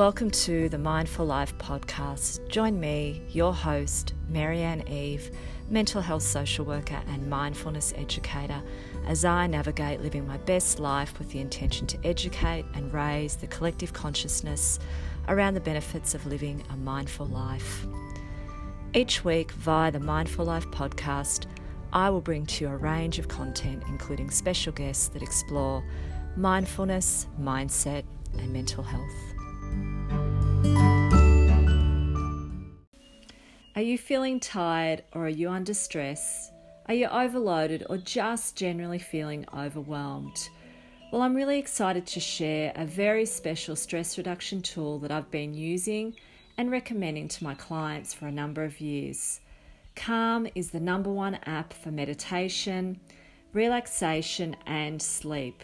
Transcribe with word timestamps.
Welcome 0.00 0.30
to 0.30 0.70
the 0.70 0.78
Mindful 0.78 1.26
Life 1.26 1.58
podcast. 1.58 2.48
Join 2.48 2.80
me, 2.80 3.20
your 3.28 3.52
host, 3.52 4.14
Marianne 4.30 4.88
Eve, 4.88 5.30
mental 5.68 6.00
health 6.00 6.22
social 6.22 6.64
worker 6.64 6.98
and 7.08 7.28
mindfulness 7.28 7.92
educator, 7.94 8.62
as 9.06 9.26
I 9.26 9.46
navigate 9.46 10.00
living 10.00 10.26
my 10.26 10.38
best 10.38 10.80
life 10.80 11.18
with 11.18 11.28
the 11.32 11.40
intention 11.40 11.86
to 11.88 11.98
educate 12.02 12.64
and 12.72 12.94
raise 12.94 13.36
the 13.36 13.46
collective 13.46 13.92
consciousness 13.92 14.78
around 15.28 15.52
the 15.52 15.60
benefits 15.60 16.14
of 16.14 16.24
living 16.24 16.64
a 16.70 16.78
mindful 16.78 17.26
life. 17.26 17.86
Each 18.94 19.22
week, 19.22 19.52
via 19.52 19.90
the 19.90 20.00
Mindful 20.00 20.46
Life 20.46 20.66
podcast, 20.68 21.44
I 21.92 22.08
will 22.08 22.22
bring 22.22 22.46
to 22.46 22.64
you 22.64 22.70
a 22.70 22.76
range 22.78 23.18
of 23.18 23.28
content, 23.28 23.82
including 23.86 24.30
special 24.30 24.72
guests 24.72 25.08
that 25.08 25.22
explore 25.22 25.84
mindfulness, 26.38 27.26
mindset, 27.38 28.04
and 28.38 28.50
mental 28.50 28.82
health. 28.82 29.29
Are 33.76 33.82
you 33.82 33.96
feeling 33.96 34.40
tired 34.40 35.04
or 35.12 35.24
are 35.26 35.28
you 35.30 35.48
under 35.48 35.72
stress? 35.72 36.50
Are 36.86 36.94
you 36.94 37.06
overloaded 37.06 37.86
or 37.88 37.96
just 37.96 38.56
generally 38.56 38.98
feeling 38.98 39.46
overwhelmed? 39.56 40.50
Well, 41.10 41.22
I'm 41.22 41.34
really 41.34 41.58
excited 41.58 42.06
to 42.08 42.20
share 42.20 42.72
a 42.76 42.84
very 42.84 43.24
special 43.24 43.74
stress 43.76 44.18
reduction 44.18 44.60
tool 44.60 44.98
that 44.98 45.10
I've 45.10 45.30
been 45.30 45.54
using 45.54 46.14
and 46.58 46.70
recommending 46.70 47.28
to 47.28 47.44
my 47.44 47.54
clients 47.54 48.12
for 48.12 48.26
a 48.26 48.32
number 48.32 48.64
of 48.64 48.80
years. 48.80 49.40
Calm 49.96 50.46
is 50.54 50.70
the 50.70 50.80
number 50.80 51.10
one 51.10 51.36
app 51.46 51.72
for 51.72 51.90
meditation, 51.90 53.00
relaxation, 53.54 54.54
and 54.66 55.00
sleep. 55.00 55.62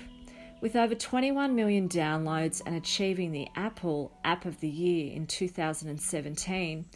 With 0.59 0.75
over 0.75 0.95
21 0.95 1.55
million 1.55 1.87
downloads 1.87 2.63
and 2.65 2.75
achieving 2.75 3.31
the 3.31 3.47
Apple 3.57 4.11
App 4.25 4.47
of 4.47 4.59
the 4.61 4.69
Year 4.69 5.13
in 5.13 5.27
2017, 5.27 6.87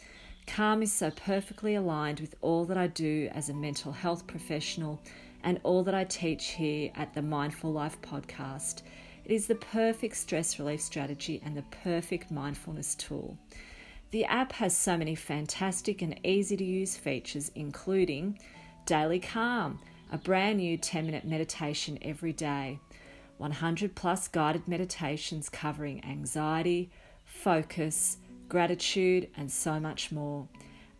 Calm 0.47 0.81
is 0.81 0.91
so 0.91 1.11
perfectly 1.11 1.75
aligned 1.75 2.19
with 2.19 2.33
all 2.41 2.65
that 2.65 2.77
I 2.77 2.87
do 2.87 3.29
as 3.31 3.49
a 3.49 3.53
mental 3.53 3.91
health 3.91 4.25
professional 4.25 4.99
and 5.43 5.59
all 5.61 5.83
that 5.83 5.93
I 5.93 6.05
teach 6.05 6.53
here 6.53 6.91
at 6.95 7.13
the 7.13 7.21
Mindful 7.21 7.71
Life 7.71 8.01
podcast. 8.01 8.81
It 9.25 9.31
is 9.31 9.45
the 9.45 9.55
perfect 9.55 10.17
stress 10.17 10.57
relief 10.57 10.81
strategy 10.81 11.39
and 11.45 11.55
the 11.55 11.61
perfect 11.83 12.31
mindfulness 12.31 12.95
tool. 12.95 13.37
The 14.09 14.25
app 14.25 14.53
has 14.53 14.75
so 14.75 14.97
many 14.97 15.13
fantastic 15.13 16.01
and 16.01 16.19
easy 16.25 16.57
to 16.57 16.63
use 16.63 16.97
features, 16.97 17.51
including 17.53 18.39
Daily 18.87 19.19
Calm, 19.19 19.79
a 20.11 20.17
brand 20.17 20.57
new 20.57 20.77
10 20.77 21.05
minute 21.05 21.25
meditation 21.25 21.99
every 22.01 22.33
day 22.33 22.79
100 23.41 23.95
plus 23.95 24.27
guided 24.27 24.67
meditations 24.67 25.49
covering 25.49 26.05
anxiety, 26.05 26.91
focus, 27.25 28.17
gratitude, 28.47 29.27
and 29.35 29.51
so 29.51 29.79
much 29.79 30.11
more. 30.11 30.47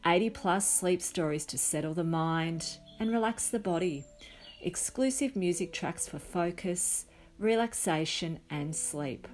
80 0.05 0.31
plus 0.31 0.67
sleep 0.67 1.03
stories 1.03 1.45
to 1.45 1.57
settle 1.59 1.93
the 1.93 2.03
mind 2.03 2.79
and 2.99 3.11
relax 3.11 3.49
the 3.49 3.59
body. 3.59 4.03
Exclusive 4.61 5.35
music 5.35 5.71
tracks 5.71 6.07
for 6.07 6.17
focus, 6.17 7.05
relaxation, 7.37 8.39
and 8.49 8.75
sleep. 8.75 9.27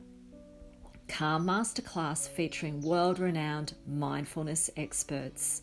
Calm 1.08 1.46
Masterclass 1.46 2.28
featuring 2.28 2.82
world 2.82 3.20
renowned 3.20 3.74
mindfulness 3.88 4.70
experts. 4.76 5.62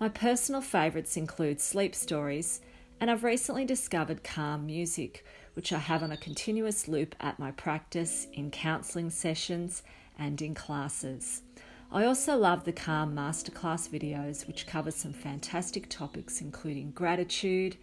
My 0.00 0.08
personal 0.08 0.62
favourites 0.62 1.18
include 1.18 1.60
sleep 1.60 1.94
stories, 1.94 2.62
and 2.98 3.10
I've 3.10 3.24
recently 3.24 3.66
discovered 3.66 4.24
calm 4.24 4.64
music 4.64 5.26
which 5.58 5.72
I 5.72 5.78
have 5.78 6.04
on 6.04 6.12
a 6.12 6.16
continuous 6.16 6.86
loop 6.86 7.16
at 7.18 7.40
my 7.40 7.50
practice, 7.50 8.28
in 8.32 8.52
counselling 8.52 9.10
sessions, 9.10 9.82
and 10.16 10.40
in 10.40 10.54
classes. 10.54 11.42
I 11.90 12.04
also 12.04 12.36
love 12.36 12.62
the 12.62 12.72
Calm 12.72 13.12
Masterclass 13.12 13.88
videos, 13.88 14.46
which 14.46 14.68
cover 14.68 14.92
some 14.92 15.12
fantastic 15.12 15.88
topics 15.88 16.40
including 16.40 16.92
gratitude, 16.92 17.76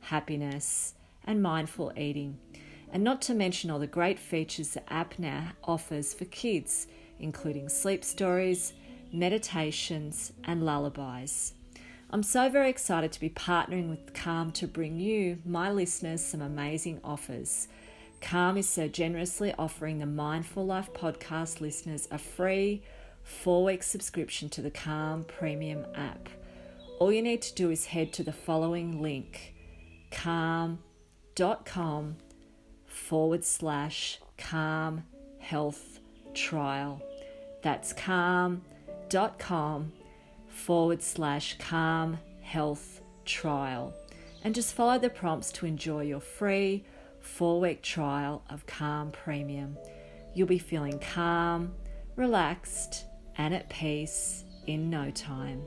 happiness, 0.00 0.92
and 1.24 1.42
mindful 1.42 1.94
eating. 1.96 2.36
And 2.92 3.02
not 3.02 3.22
to 3.22 3.34
mention 3.34 3.70
all 3.70 3.78
the 3.78 3.86
great 3.86 4.18
features 4.18 4.74
the 4.74 4.92
app 4.92 5.18
now 5.18 5.52
offers 5.64 6.12
for 6.12 6.26
kids, 6.26 6.86
including 7.18 7.70
sleep 7.70 8.04
stories, 8.04 8.74
meditations, 9.10 10.34
and 10.44 10.66
lullabies. 10.66 11.54
I'm 12.14 12.22
so 12.22 12.50
very 12.50 12.68
excited 12.68 13.10
to 13.12 13.20
be 13.20 13.30
partnering 13.30 13.88
with 13.88 14.12
Calm 14.12 14.52
to 14.52 14.66
bring 14.66 15.00
you, 15.00 15.38
my 15.46 15.72
listeners, 15.72 16.22
some 16.22 16.42
amazing 16.42 17.00
offers. 17.02 17.68
Calm 18.20 18.58
is 18.58 18.68
so 18.68 18.86
generously 18.86 19.54
offering 19.58 19.98
the 19.98 20.04
Mindful 20.04 20.66
Life 20.66 20.92
podcast 20.92 21.62
listeners 21.62 22.08
a 22.10 22.18
free 22.18 22.82
four 23.22 23.64
week 23.64 23.82
subscription 23.82 24.50
to 24.50 24.60
the 24.60 24.70
Calm 24.70 25.24
Premium 25.24 25.86
app. 25.94 26.28
All 26.98 27.10
you 27.10 27.22
need 27.22 27.40
to 27.42 27.54
do 27.54 27.70
is 27.70 27.86
head 27.86 28.12
to 28.12 28.22
the 28.22 28.30
following 28.30 29.00
link 29.00 29.54
calm.com 30.10 30.76
forward 32.84 33.42
slash 33.42 34.20
calm 34.36 35.04
health 35.38 35.98
trial. 36.34 37.00
That's 37.62 37.94
calm.com 37.94 39.92
forward 40.52 41.02
slash 41.02 41.56
calm 41.58 42.18
health 42.40 43.00
trial 43.24 43.94
and 44.44 44.54
just 44.54 44.74
follow 44.74 44.98
the 44.98 45.10
prompts 45.10 45.50
to 45.52 45.66
enjoy 45.66 46.02
your 46.02 46.20
free 46.20 46.84
four 47.20 47.60
week 47.60 47.82
trial 47.82 48.42
of 48.50 48.66
Calm 48.66 49.10
Premium. 49.10 49.76
You'll 50.34 50.48
be 50.48 50.58
feeling 50.58 50.98
calm, 50.98 51.72
relaxed, 52.16 53.04
and 53.36 53.54
at 53.54 53.68
peace 53.68 54.44
in 54.66 54.90
no 54.90 55.10
time. 55.10 55.62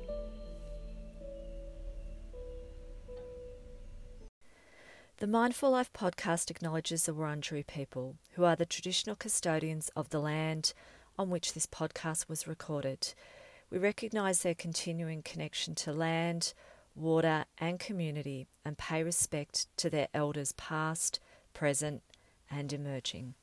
The 5.17 5.27
Mindful 5.27 5.71
Life 5.71 5.93
podcast 5.93 6.51
acknowledges 6.51 7.05
the 7.05 7.13
Wurundjeri 7.13 7.65
people, 7.65 8.17
who 8.33 8.43
are 8.43 8.57
the 8.57 8.65
traditional 8.65 9.15
custodians 9.15 9.89
of 9.95 10.09
the 10.09 10.19
land 10.19 10.73
on 11.17 11.29
which 11.29 11.53
this 11.53 11.65
podcast 11.65 12.27
was 12.27 12.47
recorded 12.47 13.13
we 13.75 13.81
recognise 13.81 14.41
their 14.41 14.55
continuing 14.55 15.21
connection 15.21 15.75
to 15.75 15.91
land, 15.91 16.53
water, 16.95 17.43
and 17.57 17.77
community 17.77 18.47
and 18.63 18.77
pay 18.77 19.03
respect 19.03 19.67
to 19.75 19.89
their 19.89 20.07
elders 20.13 20.53
past, 20.53 21.19
present, 21.53 22.01
and 22.49 22.71
emerging. 22.71 23.33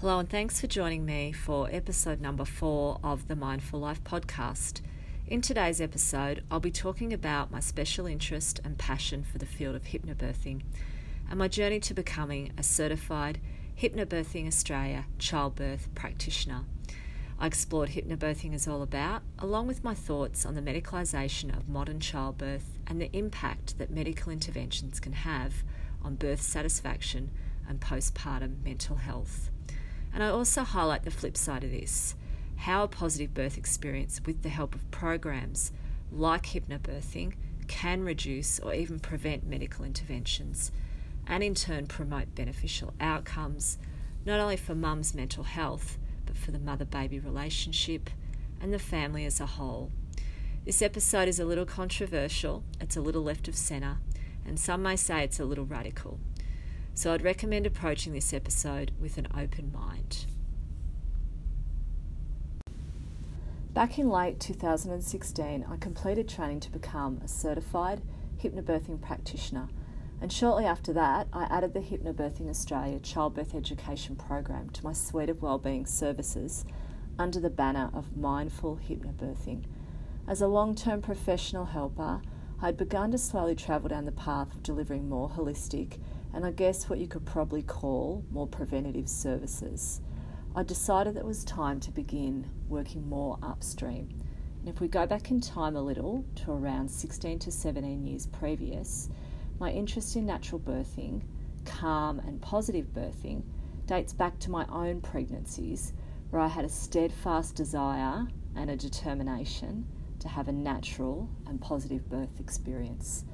Hello, 0.00 0.18
and 0.18 0.28
thanks 0.28 0.60
for 0.60 0.66
joining 0.66 1.06
me 1.06 1.32
for 1.32 1.66
episode 1.72 2.20
number 2.20 2.44
four 2.44 3.00
of 3.02 3.26
the 3.26 3.34
Mindful 3.34 3.80
Life 3.80 4.04
podcast. 4.04 4.82
In 5.26 5.40
today's 5.40 5.80
episode, 5.80 6.44
I'll 6.50 6.60
be 6.60 6.70
talking 6.70 7.14
about 7.14 7.50
my 7.50 7.60
special 7.60 8.04
interest 8.04 8.60
and 8.64 8.76
passion 8.76 9.24
for 9.24 9.38
the 9.38 9.46
field 9.46 9.76
of 9.76 9.84
hypnobirthing 9.84 10.60
and 11.30 11.38
my 11.38 11.48
journey 11.48 11.80
to 11.80 11.94
becoming 11.94 12.52
a 12.58 12.62
certified 12.62 13.40
Hypnobirthing 13.80 14.46
Australia 14.46 15.06
childbirth 15.18 15.88
practitioner. 15.94 16.66
I 17.42 17.46
explored 17.46 17.88
hypnobirthing 17.88 18.52
is 18.52 18.68
all 18.68 18.82
about, 18.82 19.22
along 19.38 19.66
with 19.66 19.82
my 19.82 19.94
thoughts 19.94 20.44
on 20.44 20.54
the 20.54 20.60
medicalisation 20.60 21.56
of 21.56 21.70
modern 21.70 21.98
childbirth 21.98 22.76
and 22.86 23.00
the 23.00 23.10
impact 23.16 23.78
that 23.78 23.90
medical 23.90 24.30
interventions 24.30 25.00
can 25.00 25.14
have 25.14 25.64
on 26.04 26.16
birth 26.16 26.42
satisfaction 26.42 27.30
and 27.66 27.80
postpartum 27.80 28.62
mental 28.62 28.96
health. 28.96 29.50
And 30.12 30.22
I 30.22 30.28
also 30.28 30.64
highlight 30.64 31.04
the 31.04 31.10
flip 31.10 31.34
side 31.34 31.64
of 31.64 31.70
this 31.70 32.14
how 32.56 32.82
a 32.82 32.88
positive 32.88 33.32
birth 33.32 33.56
experience 33.56 34.20
with 34.26 34.42
the 34.42 34.50
help 34.50 34.74
of 34.74 34.90
programs 34.90 35.72
like 36.12 36.48
hypnobirthing 36.48 37.32
can 37.68 38.02
reduce 38.02 38.58
or 38.58 38.74
even 38.74 39.00
prevent 39.00 39.46
medical 39.46 39.86
interventions 39.86 40.70
and 41.26 41.42
in 41.42 41.54
turn 41.54 41.86
promote 41.86 42.34
beneficial 42.34 42.92
outcomes 43.00 43.78
not 44.26 44.40
only 44.40 44.58
for 44.58 44.74
mum's 44.74 45.14
mental 45.14 45.44
health 45.44 45.96
but 46.30 46.38
for 46.38 46.52
the 46.52 46.60
mother 46.60 46.84
baby 46.84 47.18
relationship 47.18 48.08
and 48.60 48.72
the 48.72 48.78
family 48.78 49.24
as 49.24 49.40
a 49.40 49.46
whole. 49.46 49.90
This 50.64 50.80
episode 50.80 51.26
is 51.26 51.40
a 51.40 51.44
little 51.44 51.66
controversial, 51.66 52.62
it's 52.80 52.96
a 52.96 53.00
little 53.00 53.24
left 53.24 53.48
of 53.48 53.56
centre, 53.56 53.98
and 54.46 54.56
some 54.56 54.80
may 54.80 54.94
say 54.94 55.24
it's 55.24 55.40
a 55.40 55.44
little 55.44 55.64
radical. 55.64 56.20
So 56.94 57.12
I'd 57.12 57.24
recommend 57.24 57.66
approaching 57.66 58.12
this 58.12 58.32
episode 58.32 58.92
with 59.00 59.18
an 59.18 59.26
open 59.36 59.72
mind. 59.72 60.26
Back 63.74 63.98
in 63.98 64.08
late 64.08 64.38
2016, 64.38 65.66
I 65.68 65.76
completed 65.78 66.28
training 66.28 66.60
to 66.60 66.70
become 66.70 67.20
a 67.24 67.28
certified 67.28 68.02
hypnobirthing 68.40 69.00
practitioner 69.00 69.66
and 70.20 70.32
shortly 70.32 70.64
after 70.64 70.92
that, 70.92 71.28
I 71.32 71.44
added 71.44 71.72
the 71.72 71.80
Hypnobirthing 71.80 72.48
Australia 72.48 72.98
childbirth 72.98 73.54
education 73.54 74.16
program 74.16 74.70
to 74.70 74.84
my 74.84 74.92
suite 74.92 75.30
of 75.30 75.42
wellbeing 75.42 75.86
services 75.86 76.64
under 77.18 77.40
the 77.40 77.50
banner 77.50 77.90
of 77.94 78.16
Mindful 78.16 78.80
Hypnobirthing. 78.88 79.64
As 80.28 80.42
a 80.42 80.46
long 80.46 80.74
term 80.74 81.00
professional 81.00 81.64
helper, 81.64 82.20
I'd 82.62 82.76
begun 82.76 83.10
to 83.12 83.18
slowly 83.18 83.54
travel 83.54 83.88
down 83.88 84.04
the 84.04 84.12
path 84.12 84.54
of 84.54 84.62
delivering 84.62 85.08
more 85.08 85.30
holistic 85.30 85.98
and 86.32 86.44
I 86.44 86.50
guess 86.50 86.88
what 86.88 86.98
you 86.98 87.08
could 87.08 87.24
probably 87.24 87.62
call 87.62 88.24
more 88.30 88.46
preventative 88.46 89.08
services. 89.08 90.00
I 90.54 90.62
decided 90.62 91.14
that 91.14 91.20
it 91.20 91.26
was 91.26 91.44
time 91.44 91.80
to 91.80 91.90
begin 91.90 92.50
working 92.68 93.08
more 93.08 93.38
upstream. 93.42 94.08
And 94.60 94.68
if 94.68 94.80
we 94.80 94.88
go 94.88 95.06
back 95.06 95.30
in 95.30 95.40
time 95.40 95.74
a 95.74 95.82
little 95.82 96.24
to 96.36 96.52
around 96.52 96.90
16 96.90 97.38
to 97.40 97.50
17 97.50 98.04
years 98.04 98.26
previous, 98.26 99.08
my 99.60 99.70
interest 99.70 100.16
in 100.16 100.24
natural 100.24 100.58
birthing, 100.58 101.20
calm 101.66 102.18
and 102.20 102.40
positive 102.40 102.86
birthing, 102.94 103.42
dates 103.86 104.14
back 104.14 104.38
to 104.38 104.50
my 104.50 104.64
own 104.72 105.02
pregnancies 105.02 105.92
where 106.30 106.40
I 106.40 106.48
had 106.48 106.64
a 106.64 106.68
steadfast 106.68 107.56
desire 107.56 108.26
and 108.56 108.70
a 108.70 108.76
determination 108.76 109.86
to 110.20 110.28
have 110.28 110.48
a 110.48 110.52
natural 110.52 111.28
and 111.46 111.60
positive 111.60 112.08
birth 112.08 112.40
experience. 112.40 113.24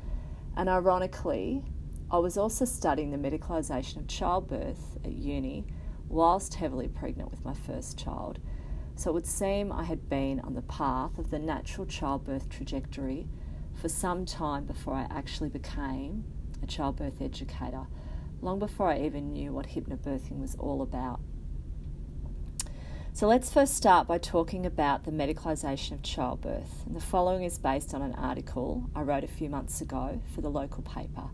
And 0.57 0.69
ironically, 0.69 1.65
I 2.11 2.19
was 2.19 2.37
also 2.37 2.65
studying 2.65 3.11
the 3.11 3.31
medicalisation 3.31 3.99
of 3.99 4.09
childbirth 4.09 4.99
at 5.05 5.13
uni 5.13 5.65
whilst 6.09 6.55
heavily 6.55 6.89
pregnant 6.89 7.31
with 7.31 7.45
my 7.45 7.55
first 7.55 7.99
child. 7.99 8.41
So 8.97 9.11
it 9.11 9.15
would 9.15 9.27
seem 9.27 9.71
I 9.71 9.85
had 9.85 10.09
been 10.09 10.41
on 10.41 10.55
the 10.55 10.63
path 10.63 11.19
of 11.19 11.31
the 11.31 11.39
natural 11.39 11.87
childbirth 11.87 12.49
trajectory 12.49 13.29
for 13.77 13.89
some 13.89 14.25
time 14.25 14.65
before 14.65 14.95
I 14.95 15.07
actually 15.11 15.51
became 15.51 16.25
a 16.63 16.67
childbirth 16.67 17.21
educator, 17.21 17.87
long 18.41 18.59
before 18.59 18.89
I 18.89 19.01
even 19.01 19.33
knew 19.33 19.53
what 19.53 19.67
hypnobirthing 19.67 20.41
was 20.41 20.57
all 20.57 20.83
about. 20.83 21.21
So 23.13 23.27
let's 23.27 23.51
first 23.51 23.75
start 23.75 24.07
by 24.07 24.19
talking 24.19 24.67
about 24.67 25.05
the 25.05 25.11
medicalisation 25.11 25.93
of 25.93 26.03
childbirth. 26.03 26.85
And 26.85 26.95
the 26.95 27.01
following 27.01 27.45
is 27.45 27.59
based 27.59 27.95
on 27.95 28.03
an 28.03 28.15
article 28.15 28.91
I 28.95 29.01
wrote 29.01 29.25
a 29.25 29.29
few 29.29 29.49
months 29.49 29.81
ago 29.81 30.21
for 30.35 30.43
the 30.43 30.51
local 30.51 30.83
paper. 30.83 31.31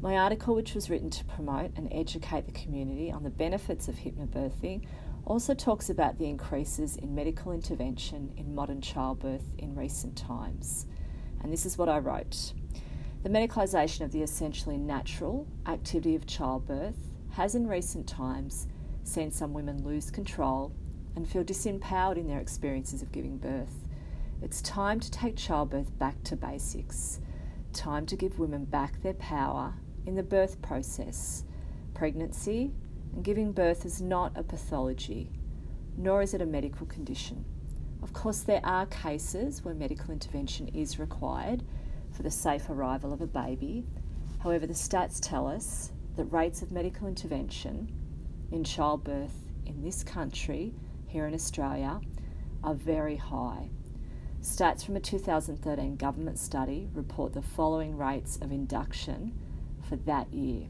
My 0.00 0.16
article, 0.16 0.54
which 0.54 0.74
was 0.74 0.88
written 0.88 1.10
to 1.10 1.24
promote 1.24 1.72
and 1.76 1.88
educate 1.90 2.46
the 2.46 2.52
community 2.52 3.10
on 3.10 3.24
the 3.24 3.30
benefits 3.30 3.88
of 3.88 3.96
hypnobirthing, 3.96 4.86
also 5.24 5.54
talks 5.54 5.90
about 5.90 6.18
the 6.18 6.28
increases 6.28 6.96
in 6.96 7.16
medical 7.16 7.50
intervention 7.50 8.32
in 8.36 8.54
modern 8.54 8.80
childbirth 8.80 9.42
in 9.58 9.74
recent 9.74 10.16
times. 10.16 10.86
And 11.42 11.52
this 11.52 11.66
is 11.66 11.78
what 11.78 11.88
I 11.88 11.98
wrote. 11.98 12.52
The 13.22 13.28
medicalisation 13.28 14.02
of 14.02 14.12
the 14.12 14.22
essentially 14.22 14.76
natural 14.76 15.46
activity 15.66 16.14
of 16.14 16.26
childbirth 16.26 17.10
has 17.30 17.54
in 17.54 17.66
recent 17.66 18.06
times 18.06 18.68
seen 19.04 19.30
some 19.30 19.52
women 19.52 19.84
lose 19.84 20.10
control 20.10 20.72
and 21.16 21.28
feel 21.28 21.42
disempowered 21.42 22.16
in 22.16 22.28
their 22.28 22.40
experiences 22.40 23.02
of 23.02 23.12
giving 23.12 23.38
birth. 23.38 23.84
It's 24.40 24.62
time 24.62 25.00
to 25.00 25.10
take 25.10 25.36
childbirth 25.36 25.98
back 25.98 26.22
to 26.24 26.36
basics. 26.36 27.20
Time 27.72 28.06
to 28.06 28.16
give 28.16 28.38
women 28.38 28.64
back 28.64 29.02
their 29.02 29.14
power 29.14 29.74
in 30.06 30.14
the 30.14 30.22
birth 30.22 30.62
process. 30.62 31.44
Pregnancy 31.92 32.70
and 33.12 33.24
giving 33.24 33.52
birth 33.52 33.84
is 33.84 34.00
not 34.00 34.32
a 34.36 34.42
pathology, 34.44 35.30
nor 35.96 36.22
is 36.22 36.34
it 36.34 36.42
a 36.42 36.46
medical 36.46 36.86
condition. 36.86 37.44
Of 38.02 38.12
course, 38.12 38.40
there 38.40 38.64
are 38.64 38.86
cases 38.86 39.64
where 39.64 39.74
medical 39.74 40.12
intervention 40.12 40.68
is 40.68 40.98
required 40.98 41.62
for 42.12 42.22
the 42.22 42.30
safe 42.30 42.70
arrival 42.70 43.12
of 43.12 43.20
a 43.20 43.26
baby. 43.26 43.84
However, 44.38 44.66
the 44.66 44.74
stats 44.74 45.18
tell 45.20 45.46
us 45.46 45.92
that 46.16 46.24
rates 46.26 46.62
of 46.62 46.72
medical 46.72 47.08
intervention 47.08 47.92
in 48.50 48.64
childbirth 48.64 49.34
in 49.66 49.82
this 49.82 50.02
country, 50.04 50.74
here 51.06 51.26
in 51.26 51.34
Australia, 51.34 52.00
are 52.62 52.74
very 52.74 53.16
high. 53.16 53.70
Stats 54.40 54.84
from 54.84 54.96
a 54.96 55.00
2013 55.00 55.96
government 55.96 56.38
study 56.38 56.88
report 56.94 57.32
the 57.32 57.42
following 57.42 57.96
rates 57.96 58.36
of 58.40 58.52
induction 58.52 59.36
for 59.88 59.96
that 59.96 60.32
year, 60.32 60.68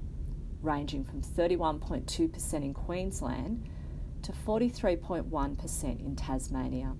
ranging 0.63 1.05
from 1.05 1.21
31.2% 1.21 2.55
in 2.55 2.75
Queensland 2.75 3.69
to 4.23 4.33
43.1% 4.33 6.01
in 6.01 6.17
Tasmania. 6.17 6.95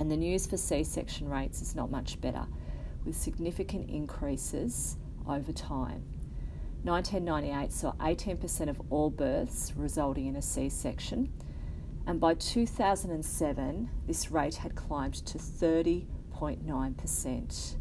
And 0.00 0.10
the 0.10 0.16
news 0.16 0.46
for 0.46 0.56
C 0.56 0.82
section 0.82 1.28
rates 1.28 1.60
is 1.60 1.76
not 1.76 1.90
much 1.90 2.18
better, 2.22 2.46
with 3.04 3.14
significant 3.14 3.90
increases 3.90 4.96
over 5.28 5.52
time. 5.52 6.04
1998 6.84 7.70
saw 7.70 7.92
18% 8.00 8.70
of 8.70 8.80
all 8.88 9.10
births 9.10 9.74
resulting 9.76 10.26
in 10.26 10.36
a 10.36 10.42
C 10.42 10.70
section, 10.70 11.30
and 12.06 12.18
by 12.18 12.32
2007, 12.32 13.90
this 14.06 14.30
rate 14.30 14.54
had 14.54 14.74
climbed 14.74 15.16
to 15.26 15.36
30.9%. 15.36 17.76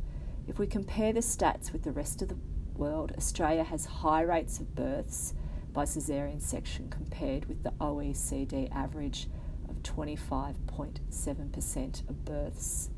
If 0.46 0.60
we 0.60 0.68
compare 0.68 1.14
the 1.14 1.22
stats 1.22 1.72
with 1.72 1.84
the 1.84 1.94
rest 1.94 2.22
of 2.22 2.28
the 2.28 2.36
world, 2.76 3.14
Australia 3.18 3.64
has 3.64 3.86
high 3.86 4.24
rates 4.24 4.60
of 4.60 4.76
births 4.76 5.36
by 5.72 5.86
caesarean 5.86 6.42
section 6.42 6.90
compared 6.90 7.46
with 7.46 7.64
the 7.64 7.72
OECD 7.80 8.70
average 8.76 9.30
of 9.80 9.96
25.7% 9.96 12.10
of 12.10 12.26
births. 12.26 12.90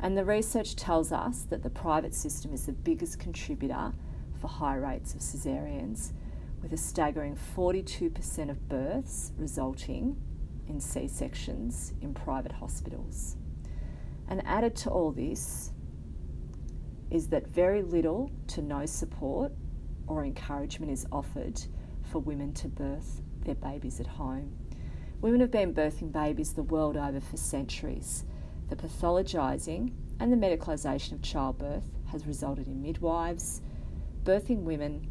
And 0.00 0.16
the 0.16 0.24
research 0.24 0.76
tells 0.76 1.12
us 1.12 1.42
that 1.50 1.62
the 1.62 1.70
private 1.70 2.14
system 2.14 2.52
is 2.52 2.66
the 2.66 2.72
biggest 2.72 3.18
contributor 3.18 3.92
for 4.40 4.48
high 4.48 4.76
rates 4.76 5.14
of 5.14 5.20
caesareans, 5.20 6.12
with 6.60 6.72
a 6.72 6.76
staggering 6.76 7.38
42% 7.56 8.50
of 8.50 8.68
births 8.68 9.32
resulting 9.36 10.16
in 10.68 10.80
C 10.80 11.08
sections 11.08 11.92
in 12.00 12.14
private 12.14 12.52
hospitals. 12.52 13.36
And 14.28 14.42
added 14.46 14.76
to 14.76 14.90
all 14.90 15.12
this, 15.12 15.72
is 17.10 17.28
that 17.28 17.48
very 17.48 17.82
little 17.82 18.30
to 18.48 18.62
no 18.62 18.86
support 18.86 19.52
or 20.06 20.24
encouragement 20.24 20.90
is 20.90 21.06
offered 21.12 21.60
for 22.10 22.20
women 22.20 22.54
to 22.54 22.68
birth 22.68 23.20
their 23.44 23.54
babies 23.54 24.00
at 24.00 24.06
home. 24.06 24.56
Women 25.22 25.40
have 25.40 25.52
been 25.52 25.72
birthing 25.72 26.10
babies 26.10 26.52
the 26.52 26.64
world 26.64 26.96
over 26.96 27.20
for 27.20 27.36
centuries. 27.36 28.24
The 28.70 28.74
pathologising 28.74 29.92
and 30.18 30.32
the 30.32 30.36
medicalisation 30.36 31.12
of 31.12 31.22
childbirth 31.22 31.84
has 32.10 32.26
resulted 32.26 32.66
in 32.66 32.82
midwives, 32.82 33.60
birthing 34.24 34.64
women, 34.64 35.08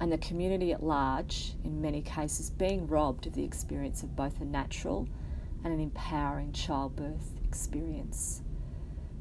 and 0.00 0.12
the 0.12 0.18
community 0.18 0.72
at 0.72 0.84
large, 0.84 1.54
in 1.64 1.82
many 1.82 2.00
cases, 2.00 2.50
being 2.50 2.86
robbed 2.86 3.26
of 3.26 3.32
the 3.32 3.42
experience 3.42 4.04
of 4.04 4.14
both 4.14 4.40
a 4.40 4.44
natural 4.44 5.08
and 5.64 5.74
an 5.74 5.80
empowering 5.80 6.52
childbirth 6.52 7.32
experience. 7.44 8.42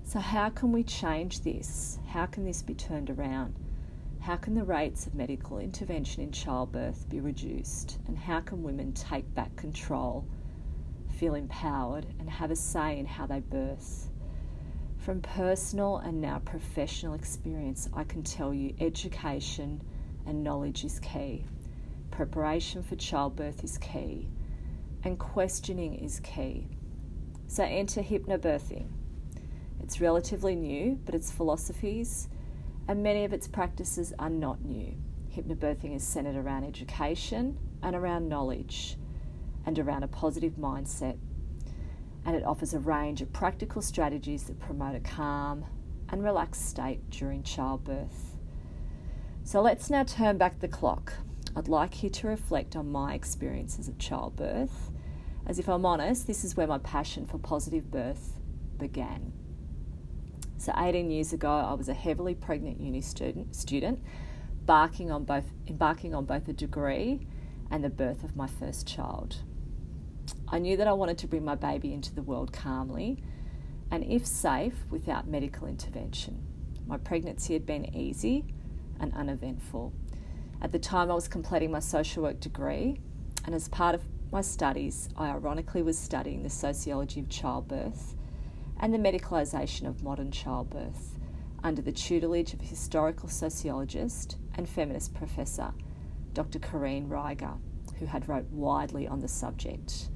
So, 0.03 0.19
how 0.19 0.51
can 0.51 0.73
we 0.73 0.83
change 0.83 1.41
this? 1.41 1.97
How 2.09 2.27
can 2.27 2.45
this 2.45 2.61
be 2.61 2.75
turned 2.75 3.09
around? 3.09 3.55
How 4.25 4.37
can 4.37 4.55
the 4.55 4.63
rates 4.63 5.05
of 5.05 5.13
medical 5.13 5.59
intervention 5.59 6.23
in 6.23 6.31
childbirth 6.31 7.07
be 7.09 7.19
reduced? 7.19 7.99
And 8.07 8.17
how 8.17 8.39
can 8.39 8.63
women 8.63 8.91
take 8.91 9.31
back 9.35 9.55
control, 9.55 10.25
feel 11.19 11.35
empowered, 11.35 12.07
and 12.17 12.27
have 12.27 12.49
a 12.49 12.55
say 12.55 12.97
in 12.97 13.05
how 13.05 13.27
they 13.27 13.41
birth? 13.41 14.09
From 14.97 15.21
personal 15.21 15.97
and 15.97 16.21
now 16.21 16.39
professional 16.39 17.13
experience, 17.13 17.87
I 17.93 18.03
can 18.03 18.23
tell 18.23 18.51
you 18.51 18.73
education 18.79 19.79
and 20.25 20.43
knowledge 20.43 20.83
is 20.83 20.99
key. 21.01 21.45
Preparation 22.09 22.81
for 22.81 22.95
childbirth 22.95 23.63
is 23.63 23.77
key, 23.77 24.27
and 25.03 25.19
questioning 25.19 25.93
is 25.93 26.19
key. 26.21 26.67
So, 27.45 27.63
enter 27.63 28.01
hypnobirthing. 28.01 28.87
It's 29.83 30.01
relatively 30.01 30.55
new, 30.55 30.99
but 31.05 31.13
its 31.13 31.29
philosophies 31.29 32.27
and 32.87 33.01
many 33.01 33.25
of 33.25 33.33
its 33.33 33.47
practices 33.47 34.13
are 34.19 34.29
not 34.29 34.63
new. 34.63 34.95
Hypnobirthing 35.35 35.95
is 35.95 36.03
centered 36.03 36.35
around 36.35 36.63
education 36.63 37.57
and 37.81 37.95
around 37.95 38.29
knowledge 38.29 38.97
and 39.65 39.77
around 39.79 40.03
a 40.03 40.07
positive 40.07 40.53
mindset. 40.53 41.17
And 42.25 42.35
it 42.35 42.43
offers 42.43 42.73
a 42.73 42.79
range 42.79 43.21
of 43.21 43.33
practical 43.33 43.81
strategies 43.81 44.43
that 44.43 44.59
promote 44.59 44.95
a 44.95 44.99
calm 44.99 45.65
and 46.09 46.23
relaxed 46.23 46.67
state 46.69 47.09
during 47.09 47.43
childbirth. 47.43 48.37
So 49.43 49.61
let's 49.61 49.89
now 49.89 50.03
turn 50.03 50.37
back 50.37 50.59
the 50.59 50.67
clock. 50.67 51.13
I'd 51.55 51.67
like 51.67 52.03
you 52.03 52.09
to 52.09 52.27
reflect 52.27 52.75
on 52.75 52.91
my 52.91 53.13
experiences 53.13 53.87
of 53.87 53.97
childbirth. 53.97 54.91
As 55.45 55.59
if 55.59 55.69
I'm 55.69 55.85
honest, 55.85 56.27
this 56.27 56.43
is 56.43 56.57
where 56.57 56.67
my 56.67 56.79
passion 56.79 57.25
for 57.25 57.37
positive 57.37 57.91
birth 57.91 58.39
began. 58.77 59.33
So 60.57 60.73
18 60.77 61.11
years 61.11 61.33
ago, 61.33 61.49
I 61.49 61.73
was 61.73 61.89
a 61.89 61.93
heavily 61.93 62.33
pregnant 62.33 62.79
uni 62.79 63.01
student, 63.01 63.55
student 63.55 63.99
embarking 64.65 65.11
on 65.11 65.23
both 65.23 65.45
embarking 65.67 66.15
on 66.15 66.25
both 66.25 66.47
a 66.47 66.53
degree 66.53 67.27
and 67.69 67.83
the 67.83 67.89
birth 67.89 68.23
of 68.23 68.35
my 68.35 68.47
first 68.47 68.87
child. 68.87 69.37
I 70.47 70.57
knew 70.57 70.75
that 70.77 70.87
I 70.87 70.93
wanted 70.93 71.19
to 71.19 71.27
bring 71.27 71.45
my 71.45 71.53
baby 71.53 71.93
into 71.93 72.15
the 72.15 72.23
world 72.23 72.51
calmly 72.51 73.21
and 73.91 74.03
if 74.03 74.25
safe 74.25 74.73
without 74.89 75.27
medical 75.27 75.67
intervention. 75.67 76.41
My 76.87 76.97
pregnancy 76.97 77.53
had 77.53 77.67
been 77.67 77.95
easy 77.95 78.45
and 78.99 79.13
uneventful. 79.13 79.93
At 80.61 80.71
the 80.71 80.79
time 80.79 81.11
I 81.11 81.13
was 81.15 81.27
completing 81.27 81.71
my 81.71 81.79
social 81.79 82.23
work 82.23 82.39
degree 82.39 82.99
and 83.43 83.53
as 83.53 83.67
part 83.67 83.93
of 83.93 84.01
my 84.31 84.41
studies 84.41 85.09
I 85.15 85.29
ironically 85.29 85.83
was 85.83 85.97
studying 85.97 86.41
the 86.41 86.49
sociology 86.49 87.19
of 87.19 87.29
childbirth 87.29 88.15
and 88.79 88.93
the 88.93 88.97
medicalisation 88.97 89.87
of 89.87 90.03
modern 90.03 90.31
childbirth 90.31 91.17
under 91.63 91.81
the 91.81 91.91
tutelage 91.91 92.53
of 92.53 92.61
historical 92.61 93.29
sociologist 93.29 94.37
and 94.55 94.69
feminist 94.69 95.13
professor 95.13 95.73
Dr. 96.33 96.59
Kerreen 96.59 97.07
Reiger, 97.07 97.57
who 97.99 98.05
had 98.05 98.27
wrote 98.27 98.45
widely 98.51 99.07
on 99.07 99.21
the 99.21 99.27
subject. 99.27 100.09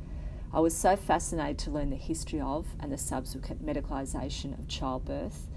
I 0.52 0.60
was 0.60 0.76
so 0.76 0.96
fascinated 0.96 1.60
to 1.60 1.72
learn 1.72 1.92
the 1.92 1.96
history 1.96 2.42
of 2.42 2.68
and 2.80 2.92
the 2.92 2.98
subsequent 2.98 3.66
medicalisation 3.66 4.58
of 4.60 4.68
childbirth, 4.68 5.48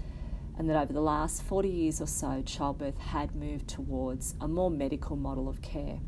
and 0.57 0.69
that 0.69 0.81
over 0.81 0.93
the 0.93 1.01
last 1.01 1.43
40 1.43 1.67
years 1.67 1.99
or 1.99 2.07
so, 2.07 2.41
childbirth 2.45 2.97
had 2.99 3.35
moved 3.35 3.67
towards 3.67 4.35
a 4.39 4.47
more 4.47 4.69
medical 4.69 5.15
model 5.15 5.49
of 5.49 5.61
care. 5.61 5.99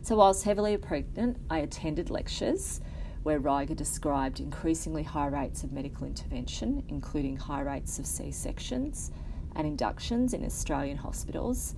So, 0.00 0.16
whilst 0.16 0.44
heavily 0.44 0.76
pregnant, 0.76 1.38
I 1.50 1.58
attended 1.58 2.08
lectures 2.08 2.80
where 3.24 3.40
Reiger 3.40 3.74
described 3.74 4.38
increasingly 4.38 5.02
high 5.02 5.26
rates 5.26 5.64
of 5.64 5.72
medical 5.72 6.06
intervention, 6.06 6.84
including 6.88 7.36
high 7.36 7.62
rates 7.62 7.98
of 7.98 8.06
C 8.06 8.30
sections 8.30 9.10
and 9.56 9.66
inductions 9.66 10.34
in 10.34 10.44
Australian 10.44 10.98
hospitals, 10.98 11.74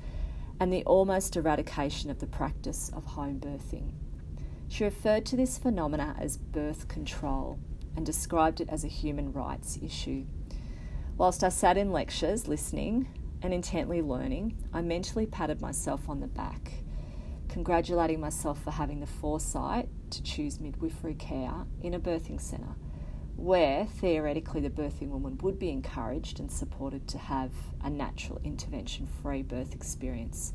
and 0.58 0.72
the 0.72 0.84
almost 0.84 1.36
eradication 1.36 2.10
of 2.10 2.18
the 2.18 2.26
practice 2.26 2.90
of 2.94 3.04
home 3.04 3.38
birthing. 3.38 3.92
She 4.68 4.84
referred 4.84 5.24
to 5.26 5.36
this 5.36 5.56
phenomena 5.56 6.16
as 6.18 6.36
birth 6.36 6.88
control 6.88 7.60
and 7.94 8.04
described 8.04 8.60
it 8.60 8.68
as 8.68 8.82
a 8.82 8.88
human 8.88 9.32
rights 9.32 9.78
issue. 9.80 10.26
Whilst 11.16 11.44
I 11.44 11.48
sat 11.50 11.76
in 11.76 11.92
lectures 11.92 12.48
listening 12.48 13.08
and 13.40 13.54
intently 13.54 14.02
learning, 14.02 14.56
I 14.72 14.82
mentally 14.82 15.26
patted 15.26 15.60
myself 15.60 16.08
on 16.08 16.18
the 16.18 16.26
back, 16.26 16.72
congratulating 17.48 18.18
myself 18.18 18.60
for 18.64 18.72
having 18.72 18.98
the 18.98 19.06
foresight 19.06 19.88
to 20.16 20.22
choose 20.22 20.60
midwifery 20.60 21.14
care 21.14 21.66
in 21.82 21.94
a 21.94 22.00
birthing 22.00 22.40
centre, 22.40 22.74
where 23.36 23.84
theoretically 23.84 24.62
the 24.62 24.70
birthing 24.70 25.10
woman 25.10 25.38
would 25.42 25.58
be 25.58 25.68
encouraged 25.68 26.40
and 26.40 26.50
supported 26.50 27.06
to 27.06 27.18
have 27.18 27.52
a 27.84 27.90
natural 27.90 28.40
intervention 28.42 29.06
free 29.22 29.42
birth 29.42 29.74
experience. 29.74 30.54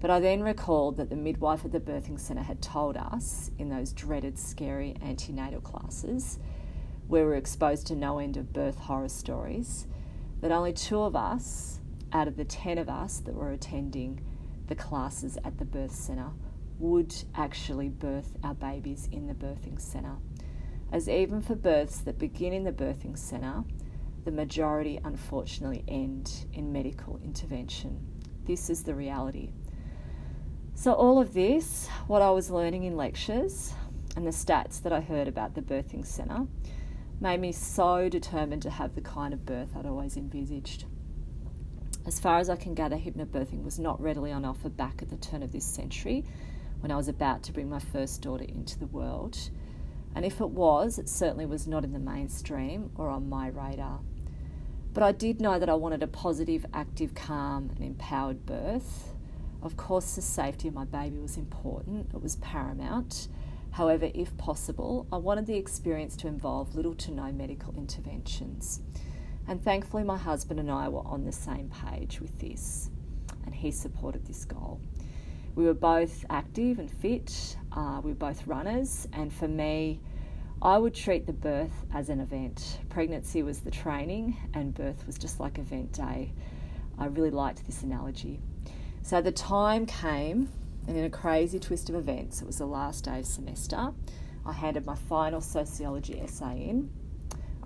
But 0.00 0.10
I 0.10 0.18
then 0.18 0.42
recalled 0.42 0.96
that 0.96 1.10
the 1.10 1.16
midwife 1.16 1.64
at 1.64 1.70
the 1.70 1.78
birthing 1.78 2.18
centre 2.18 2.42
had 2.42 2.60
told 2.60 2.96
us 2.96 3.52
in 3.56 3.68
those 3.68 3.92
dreaded, 3.92 4.36
scary 4.36 4.96
antenatal 5.00 5.60
classes, 5.60 6.40
where 7.06 7.22
we 7.22 7.30
were 7.30 7.36
exposed 7.36 7.86
to 7.86 7.94
no 7.94 8.18
end 8.18 8.36
of 8.36 8.52
birth 8.52 8.78
horror 8.78 9.08
stories, 9.08 9.86
that 10.40 10.50
only 10.50 10.72
two 10.72 11.00
of 11.00 11.14
us 11.14 11.78
out 12.12 12.26
of 12.26 12.36
the 12.36 12.44
10 12.44 12.78
of 12.78 12.88
us 12.88 13.20
that 13.20 13.34
were 13.34 13.52
attending 13.52 14.20
the 14.66 14.74
classes 14.74 15.38
at 15.44 15.58
the 15.58 15.64
birth 15.64 15.94
centre 15.94 16.32
would 16.82 17.14
actually 17.36 17.88
birth 17.88 18.36
our 18.42 18.54
babies 18.54 19.08
in 19.12 19.28
the 19.28 19.34
birthing 19.34 19.80
centre. 19.80 20.16
As 20.90 21.08
even 21.08 21.40
for 21.40 21.54
births 21.54 21.98
that 21.98 22.18
begin 22.18 22.52
in 22.52 22.64
the 22.64 22.72
birthing 22.72 23.16
centre, 23.16 23.62
the 24.24 24.32
majority 24.32 25.00
unfortunately 25.04 25.84
end 25.86 26.46
in 26.52 26.72
medical 26.72 27.20
intervention. 27.22 28.04
This 28.44 28.68
is 28.68 28.82
the 28.82 28.96
reality. 28.96 29.52
So, 30.74 30.92
all 30.92 31.20
of 31.20 31.34
this, 31.34 31.86
what 32.08 32.20
I 32.20 32.30
was 32.30 32.50
learning 32.50 32.82
in 32.82 32.96
lectures 32.96 33.72
and 34.16 34.26
the 34.26 34.32
stats 34.32 34.82
that 34.82 34.92
I 34.92 35.00
heard 35.00 35.28
about 35.28 35.54
the 35.54 35.62
birthing 35.62 36.04
centre, 36.04 36.48
made 37.20 37.40
me 37.40 37.52
so 37.52 38.08
determined 38.08 38.62
to 38.62 38.70
have 38.70 38.96
the 38.96 39.00
kind 39.00 39.32
of 39.32 39.46
birth 39.46 39.76
I'd 39.76 39.86
always 39.86 40.16
envisaged. 40.16 40.86
As 42.04 42.18
far 42.18 42.38
as 42.38 42.50
I 42.50 42.56
can 42.56 42.74
gather, 42.74 42.96
hypnobirthing 42.96 43.62
was 43.62 43.78
not 43.78 44.00
readily 44.00 44.32
on 44.32 44.44
offer 44.44 44.68
back 44.68 45.00
at 45.00 45.10
the 45.10 45.16
turn 45.16 45.44
of 45.44 45.52
this 45.52 45.64
century 45.64 46.24
when 46.82 46.92
I 46.92 46.96
was 46.96 47.08
about 47.08 47.42
to 47.44 47.52
bring 47.52 47.70
my 47.70 47.78
first 47.78 48.20
daughter 48.20 48.44
into 48.44 48.78
the 48.78 48.86
world. 48.86 49.50
And 50.14 50.24
if 50.24 50.40
it 50.40 50.50
was, 50.50 50.98
it 50.98 51.08
certainly 51.08 51.46
was 51.46 51.66
not 51.66 51.84
in 51.84 51.92
the 51.92 51.98
mainstream 51.98 52.90
or 52.96 53.08
on 53.08 53.28
my 53.28 53.48
radar. 53.48 54.00
But 54.92 55.02
I 55.02 55.12
did 55.12 55.40
know 55.40 55.58
that 55.58 55.70
I 55.70 55.74
wanted 55.74 56.02
a 56.02 56.06
positive, 56.06 56.66
active, 56.74 57.14
calm, 57.14 57.70
and 57.74 57.82
empowered 57.82 58.44
birth 58.44 59.12
of 59.62 59.76
course, 59.76 60.16
the 60.16 60.22
safety 60.22 60.68
of 60.68 60.74
my 60.74 60.84
baby 60.84 61.18
was 61.18 61.36
important, 61.36 62.10
it 62.12 62.20
was 62.20 62.36
paramount. 62.36 63.28
However, 63.70 64.10
if 64.12 64.36
possible, 64.36 65.06
I 65.12 65.16
wanted 65.16 65.46
the 65.46 65.56
experience 65.56 66.16
to 66.16 66.26
involve 66.26 66.74
little 66.74 66.94
to 66.96 67.12
no 67.12 67.32
medical 67.32 67.72
interventions. 67.76 68.80
And 69.46 69.62
thankfully, 69.62 70.02
my 70.02 70.18
husband 70.18 70.58
and 70.58 70.70
I 70.70 70.88
were 70.88 71.06
on 71.06 71.24
the 71.24 71.32
same 71.32 71.70
page 71.70 72.20
with 72.20 72.38
this, 72.40 72.90
and 73.46 73.54
he 73.54 73.70
supported 73.70 74.26
this 74.26 74.44
goal. 74.44 74.80
We 75.54 75.64
were 75.64 75.74
both 75.74 76.24
active 76.30 76.78
and 76.78 76.90
fit, 76.90 77.56
uh, 77.72 78.00
we 78.02 78.12
were 78.12 78.16
both 78.16 78.46
runners, 78.46 79.06
and 79.12 79.32
for 79.32 79.48
me, 79.48 80.00
I 80.62 80.78
would 80.78 80.94
treat 80.94 81.26
the 81.26 81.32
birth 81.32 81.84
as 81.92 82.08
an 82.08 82.20
event. 82.20 82.78
Pregnancy 82.88 83.42
was 83.42 83.60
the 83.60 83.70
training, 83.70 84.36
and 84.54 84.72
birth 84.72 85.06
was 85.06 85.18
just 85.18 85.40
like 85.40 85.58
event 85.58 85.92
day. 85.92 86.32
I 86.98 87.06
really 87.06 87.30
liked 87.30 87.66
this 87.66 87.82
analogy. 87.82 88.40
So 89.02 89.20
the 89.20 89.32
time 89.32 89.84
came, 89.84 90.48
and 90.86 90.96
in 90.96 91.04
a 91.04 91.10
crazy 91.10 91.58
twist 91.58 91.90
of 91.90 91.96
events, 91.96 92.40
it 92.40 92.46
was 92.46 92.58
the 92.58 92.66
last 92.66 93.04
day 93.04 93.18
of 93.18 93.26
semester. 93.26 93.92
I 94.46 94.52
handed 94.52 94.86
my 94.86 94.94
final 94.94 95.40
sociology 95.40 96.18
essay 96.20 96.68
in. 96.68 96.90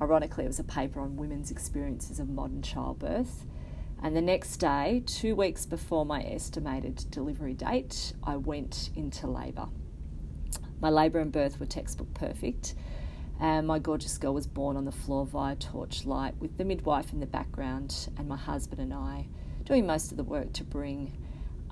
Ironically, 0.01 0.45
it 0.45 0.49
was 0.49 0.59
a 0.59 0.65
paper 0.65 1.01
on 1.01 1.17
women's 1.17 1.51
experiences 1.51 2.19
of 2.19 2.29
modern 2.29 2.63
childbirth. 2.63 3.45
And 4.03 4.15
the 4.15 4.23
next 4.23 4.59
day, 4.59 5.03
two 5.07 5.35
weeks 5.35 5.67
before 5.67 6.05
my 6.05 6.23
estimated 6.23 7.05
delivery 7.11 7.55
date, 7.55 8.13
I 8.23 8.37
went 8.37 8.91
into 8.95 9.27
labour. 9.27 9.69
My 10.81 10.91
labour 10.91 11.21
and 11.21 11.33
birth 11.33 11.59
were 11.59 11.67
textbook 11.67 12.13
perfect, 12.15 12.75
and 13.41 13.67
my 13.67 13.79
gorgeous 13.79 14.19
girl 14.19 14.35
was 14.35 14.47
born 14.47 14.77
on 14.77 14.85
the 14.85 14.93
floor 14.93 15.27
via 15.27 15.57
torchlight 15.57 16.37
with 16.39 16.57
the 16.59 16.65
midwife 16.65 17.13
in 17.13 17.21
the 17.21 17.27
background 17.27 18.09
and 18.17 18.29
my 18.29 18.37
husband 18.37 18.81
and 18.81 18.95
I 18.95 19.29
doing 19.65 19.87
most 19.87 20.11
of 20.11 20.17
the 20.17 20.25
work 20.25 20.53
to 20.55 20.65
bring 20.65 21.13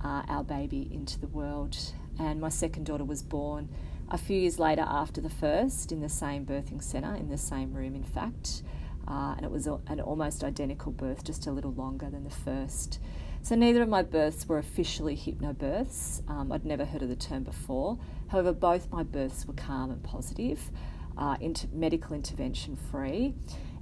uh, 0.02 0.22
our 0.28 0.44
baby 0.44 0.88
into 0.92 1.18
the 1.18 1.28
world. 1.28 1.76
And 2.18 2.40
my 2.40 2.48
second 2.48 2.84
daughter 2.84 3.04
was 3.04 3.22
born 3.22 3.68
a 4.10 4.18
few 4.18 4.36
years 4.38 4.58
later 4.58 4.84
after 4.86 5.20
the 5.20 5.30
first 5.30 5.90
in 5.90 6.00
the 6.00 6.08
same 6.08 6.44
birthing 6.44 6.82
centre, 6.82 7.14
in 7.14 7.28
the 7.28 7.38
same 7.38 7.72
room, 7.72 7.94
in 7.94 8.04
fact. 8.04 8.62
Uh, 9.06 9.34
and 9.36 9.44
it 9.44 9.50
was 9.50 9.66
an 9.66 10.00
almost 10.00 10.42
identical 10.42 10.92
birth, 10.92 11.24
just 11.24 11.46
a 11.46 11.52
little 11.52 11.72
longer 11.72 12.08
than 12.08 12.24
the 12.24 12.30
first. 12.30 13.00
So 13.42 13.54
neither 13.54 13.82
of 13.82 13.88
my 13.90 14.02
births 14.02 14.48
were 14.48 14.56
officially 14.56 15.14
hypnobirths. 15.16 16.28
Um, 16.30 16.50
I'd 16.50 16.64
never 16.64 16.86
heard 16.86 17.02
of 17.02 17.10
the 17.10 17.16
term 17.16 17.42
before. 17.42 17.98
However, 18.28 18.52
both 18.52 18.90
my 18.90 19.02
births 19.02 19.44
were 19.44 19.52
calm 19.52 19.90
and 19.90 20.02
positive, 20.02 20.70
uh, 21.18 21.36
inter- 21.40 21.68
medical 21.70 22.14
intervention 22.14 22.76
free, 22.76 23.34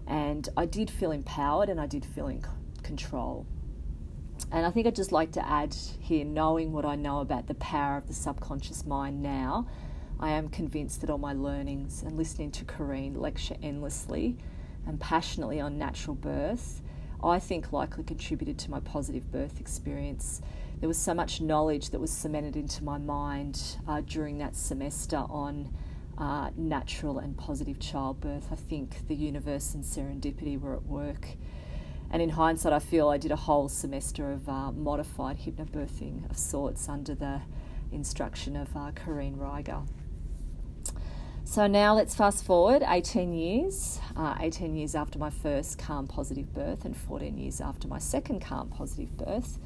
and 0.06 0.48
I 0.56 0.66
did 0.66 0.90
feel 0.90 1.12
empowered 1.12 1.68
and 1.68 1.80
I 1.80 1.86
did 1.86 2.04
feel 2.04 2.26
in 2.26 2.42
c- 2.42 2.48
control. 2.82 3.46
And 4.50 4.66
I 4.66 4.70
think 4.70 4.88
I'd 4.88 4.96
just 4.96 5.12
like 5.12 5.30
to 5.32 5.48
add 5.48 5.74
here, 6.00 6.24
knowing 6.24 6.72
what 6.72 6.84
I 6.84 6.96
know 6.96 7.20
about 7.20 7.46
the 7.46 7.54
power 7.54 7.96
of 7.96 8.08
the 8.08 8.14
subconscious 8.14 8.84
mind 8.84 9.22
now, 9.22 9.68
I 10.18 10.30
am 10.30 10.48
convinced 10.48 11.00
that 11.02 11.10
all 11.10 11.18
my 11.18 11.32
learnings 11.32 12.02
and 12.02 12.16
listening 12.16 12.50
to 12.52 12.64
Kerreen 12.64 13.16
lecture 13.16 13.56
endlessly 13.62 14.36
and 14.86 15.00
passionately 15.00 15.60
on 15.60 15.78
natural 15.78 16.14
birth, 16.14 16.82
I 17.22 17.38
think 17.38 17.72
likely 17.72 18.04
contributed 18.04 18.58
to 18.60 18.70
my 18.70 18.80
positive 18.80 19.30
birth 19.30 19.60
experience. 19.60 20.42
There 20.80 20.88
was 20.88 20.98
so 20.98 21.14
much 21.14 21.40
knowledge 21.40 21.90
that 21.90 22.00
was 22.00 22.10
cemented 22.10 22.56
into 22.56 22.82
my 22.82 22.98
mind 22.98 23.78
uh, 23.86 24.00
during 24.00 24.38
that 24.38 24.56
semester 24.56 25.18
on 25.28 25.72
uh, 26.18 26.50
natural 26.56 27.18
and 27.18 27.36
positive 27.36 27.78
childbirth. 27.78 28.48
I 28.50 28.56
think 28.56 29.06
the 29.06 29.14
universe 29.14 29.74
and 29.74 29.84
serendipity 29.84 30.60
were 30.60 30.74
at 30.74 30.84
work. 30.84 31.28
And 32.10 32.20
in 32.20 32.30
hindsight, 32.30 32.72
I 32.72 32.78
feel 32.78 33.08
I 33.08 33.16
did 33.16 33.30
a 33.30 33.36
whole 33.36 33.68
semester 33.68 34.32
of 34.32 34.48
uh, 34.48 34.72
modified 34.72 35.38
hypnobirthing 35.38 36.28
of 36.30 36.36
sorts 36.36 36.88
under 36.88 37.14
the 37.14 37.40
instruction 37.90 38.56
of 38.56 38.76
uh, 38.76 38.90
Kerreen 38.90 39.36
Reiger. 39.36 39.86
So 41.52 41.66
now 41.66 41.94
let's 41.96 42.14
fast 42.14 42.44
forward 42.44 42.82
18 42.82 43.34
years, 43.34 44.00
uh, 44.16 44.36
18 44.40 44.74
years 44.74 44.94
after 44.94 45.18
my 45.18 45.28
first 45.28 45.78
calm 45.78 46.06
positive 46.06 46.54
birth 46.54 46.86
and 46.86 46.96
14 46.96 47.36
years 47.36 47.60
after 47.60 47.86
my 47.86 47.98
second 47.98 48.40
calm 48.40 48.70
positive 48.70 49.14
birth. 49.18 49.58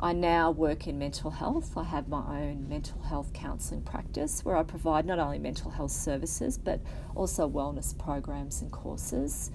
I 0.00 0.14
now 0.14 0.50
work 0.50 0.86
in 0.86 0.98
mental 0.98 1.30
health. 1.30 1.76
I 1.76 1.84
have 1.84 2.08
my 2.08 2.40
own 2.40 2.70
mental 2.70 3.02
health 3.02 3.34
counselling 3.34 3.82
practice 3.82 4.46
where 4.46 4.56
I 4.56 4.62
provide 4.62 5.04
not 5.04 5.18
only 5.18 5.38
mental 5.38 5.70
health 5.70 5.90
services 5.90 6.56
but 6.56 6.80
also 7.14 7.46
wellness 7.46 7.92
programs 7.98 8.62
and 8.62 8.72
courses. 8.72 9.50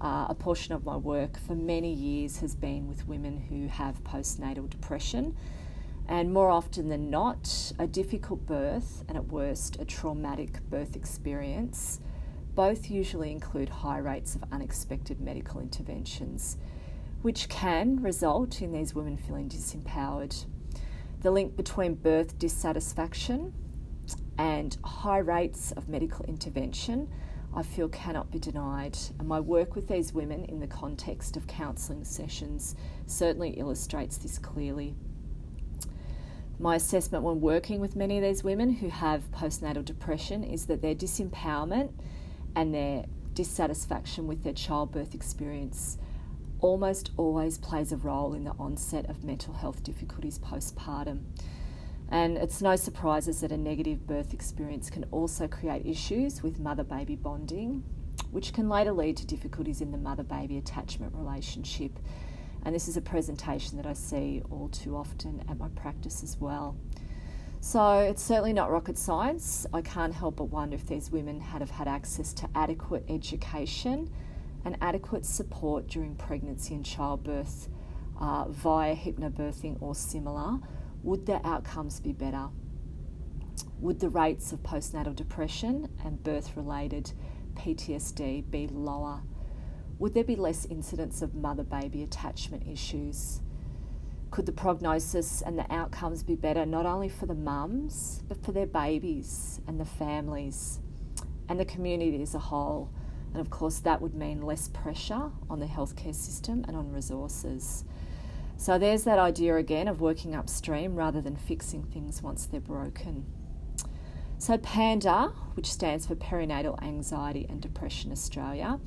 Uh, 0.00 0.26
a 0.28 0.34
portion 0.38 0.74
of 0.74 0.84
my 0.84 0.96
work 0.96 1.40
for 1.40 1.56
many 1.56 1.92
years 1.92 2.38
has 2.38 2.54
been 2.54 2.86
with 2.86 3.08
women 3.08 3.36
who 3.48 3.66
have 3.66 4.04
postnatal 4.04 4.70
depression, 4.70 5.36
and 6.08 6.32
more 6.32 6.50
often 6.50 6.88
than 6.88 7.10
not, 7.10 7.72
a 7.78 7.86
difficult 7.86 8.46
birth 8.46 9.04
and 9.08 9.16
at 9.16 9.26
worst, 9.26 9.80
a 9.80 9.84
traumatic 9.84 10.60
birth 10.68 10.96
experience. 10.96 12.00
Both 12.54 12.90
usually 12.90 13.30
include 13.30 13.68
high 13.68 13.98
rates 13.98 14.34
of 14.34 14.44
unexpected 14.52 15.20
medical 15.20 15.60
interventions, 15.60 16.56
which 17.22 17.48
can 17.48 18.02
result 18.02 18.62
in 18.62 18.72
these 18.72 18.94
women 18.94 19.16
feeling 19.16 19.48
disempowered. 19.48 20.46
The 21.20 21.30
link 21.30 21.56
between 21.56 21.94
birth 21.94 22.38
dissatisfaction 22.38 23.52
and 24.38 24.76
high 24.84 25.18
rates 25.18 25.72
of 25.72 25.88
medical 25.88 26.24
intervention 26.26 27.08
I 27.56 27.62
feel 27.62 27.88
cannot 27.88 28.30
be 28.30 28.38
denied. 28.38 28.98
And 29.18 29.26
my 29.26 29.40
work 29.40 29.74
with 29.74 29.88
these 29.88 30.12
women 30.12 30.44
in 30.44 30.60
the 30.60 30.66
context 30.66 31.38
of 31.38 31.46
counselling 31.46 32.04
sessions 32.04 32.76
certainly 33.06 33.50
illustrates 33.50 34.18
this 34.18 34.38
clearly. 34.38 34.94
My 36.58 36.76
assessment 36.76 37.22
when 37.22 37.40
working 37.40 37.80
with 37.80 37.96
many 37.96 38.16
of 38.16 38.24
these 38.24 38.42
women 38.42 38.70
who 38.70 38.88
have 38.88 39.30
postnatal 39.30 39.84
depression 39.84 40.42
is 40.42 40.66
that 40.66 40.80
their 40.80 40.94
disempowerment 40.94 41.92
and 42.54 42.74
their 42.74 43.04
dissatisfaction 43.34 44.26
with 44.26 44.42
their 44.42 44.54
childbirth 44.54 45.14
experience 45.14 45.98
almost 46.60 47.10
always 47.18 47.58
plays 47.58 47.92
a 47.92 47.96
role 47.98 48.32
in 48.32 48.44
the 48.44 48.52
onset 48.58 49.08
of 49.10 49.22
mental 49.22 49.52
health 49.52 49.82
difficulties 49.82 50.38
postpartum. 50.38 51.24
And 52.08 52.38
it's 52.38 52.62
no 52.62 52.76
surprises 52.76 53.40
that 53.40 53.52
a 53.52 53.56
negative 53.56 54.06
birth 54.06 54.32
experience 54.32 54.88
can 54.88 55.04
also 55.10 55.48
create 55.48 55.84
issues 55.84 56.42
with 56.42 56.58
mother 56.58 56.84
baby 56.84 57.16
bonding, 57.16 57.84
which 58.30 58.54
can 58.54 58.70
later 58.70 58.92
lead 58.92 59.18
to 59.18 59.26
difficulties 59.26 59.82
in 59.82 59.90
the 59.90 59.98
mother 59.98 60.22
baby 60.22 60.56
attachment 60.56 61.12
relationship. 61.14 61.98
And 62.66 62.74
this 62.74 62.88
is 62.88 62.96
a 62.96 63.00
presentation 63.00 63.76
that 63.76 63.86
I 63.86 63.92
see 63.92 64.42
all 64.50 64.68
too 64.68 64.96
often 64.96 65.44
at 65.48 65.56
my 65.56 65.68
practice 65.68 66.24
as 66.24 66.36
well. 66.40 66.76
So 67.60 68.00
it's 68.00 68.20
certainly 68.20 68.52
not 68.52 68.72
rocket 68.72 68.98
science. 68.98 69.66
I 69.72 69.82
can't 69.82 70.12
help 70.12 70.38
but 70.38 70.46
wonder 70.46 70.74
if 70.74 70.84
these 70.84 71.12
women 71.12 71.40
had 71.40 71.60
have 71.60 71.70
had 71.70 71.86
access 71.86 72.32
to 72.32 72.48
adequate 72.56 73.04
education 73.08 74.10
and 74.64 74.76
adequate 74.80 75.24
support 75.24 75.86
during 75.86 76.16
pregnancy 76.16 76.74
and 76.74 76.84
childbirth 76.84 77.68
uh, 78.20 78.46
via 78.48 78.96
hypnobirthing 78.96 79.80
or 79.80 79.94
similar 79.94 80.58
would 81.04 81.24
the 81.24 81.46
outcomes 81.46 82.00
be 82.00 82.12
better? 82.12 82.48
Would 83.78 84.00
the 84.00 84.08
rates 84.08 84.52
of 84.52 84.64
postnatal 84.64 85.14
depression 85.14 85.88
and 86.04 86.20
birth 86.20 86.56
related 86.56 87.12
PTSD 87.54 88.50
be 88.50 88.66
lower? 88.66 89.22
Would 89.98 90.12
there 90.12 90.24
be 90.24 90.36
less 90.36 90.66
incidence 90.66 91.22
of 91.22 91.34
mother 91.34 91.62
baby 91.64 92.02
attachment 92.02 92.64
issues? 92.70 93.40
Could 94.30 94.44
the 94.44 94.52
prognosis 94.52 95.40
and 95.40 95.58
the 95.58 95.72
outcomes 95.72 96.22
be 96.22 96.34
better 96.34 96.66
not 96.66 96.84
only 96.84 97.08
for 97.08 97.24
the 97.24 97.34
mums, 97.34 98.22
but 98.28 98.44
for 98.44 98.52
their 98.52 98.66
babies 98.66 99.60
and 99.66 99.80
the 99.80 99.86
families 99.86 100.80
and 101.48 101.58
the 101.58 101.64
community 101.64 102.20
as 102.20 102.34
a 102.34 102.38
whole? 102.38 102.90
And 103.32 103.40
of 103.40 103.48
course, 103.48 103.78
that 103.80 104.02
would 104.02 104.14
mean 104.14 104.42
less 104.42 104.68
pressure 104.68 105.30
on 105.48 105.60
the 105.60 105.66
healthcare 105.66 106.14
system 106.14 106.64
and 106.68 106.76
on 106.76 106.92
resources. 106.92 107.84
So 108.58 108.78
there's 108.78 109.04
that 109.04 109.18
idea 109.18 109.56
again 109.56 109.88
of 109.88 110.00
working 110.00 110.34
upstream 110.34 110.94
rather 110.94 111.22
than 111.22 111.36
fixing 111.36 111.84
things 111.84 112.22
once 112.22 112.46
they're 112.46 112.60
broken. 112.60 113.24
So 114.38 114.58
PANDA, 114.58 115.32
which 115.54 115.70
stands 115.70 116.06
for 116.06 116.14
Perinatal 116.14 116.82
Anxiety 116.82 117.46
and 117.48 117.60
Depression 117.60 118.12
Australia, 118.12 118.78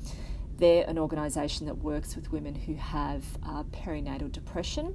they're 0.60 0.84
an 0.86 0.98
organisation 0.98 1.66
that 1.66 1.78
works 1.78 2.14
with 2.14 2.30
women 2.30 2.54
who 2.54 2.74
have 2.74 3.24
uh, 3.44 3.64
perinatal 3.64 4.30
depression. 4.30 4.94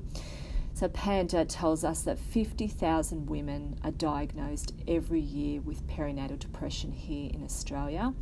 So 0.73 0.89
PANDA 0.89 1.45
tells 1.47 1.83
us 1.83 2.01
that 2.01 2.19
50,000 2.19 3.29
women 3.29 3.79
are 3.83 3.91
diagnosed 3.91 4.73
every 4.87 5.21
year 5.21 5.61
with 5.61 5.87
perinatal 5.87 6.39
depression 6.39 6.91
here 6.91 7.31
in 7.33 7.43
Australia. 7.43 8.13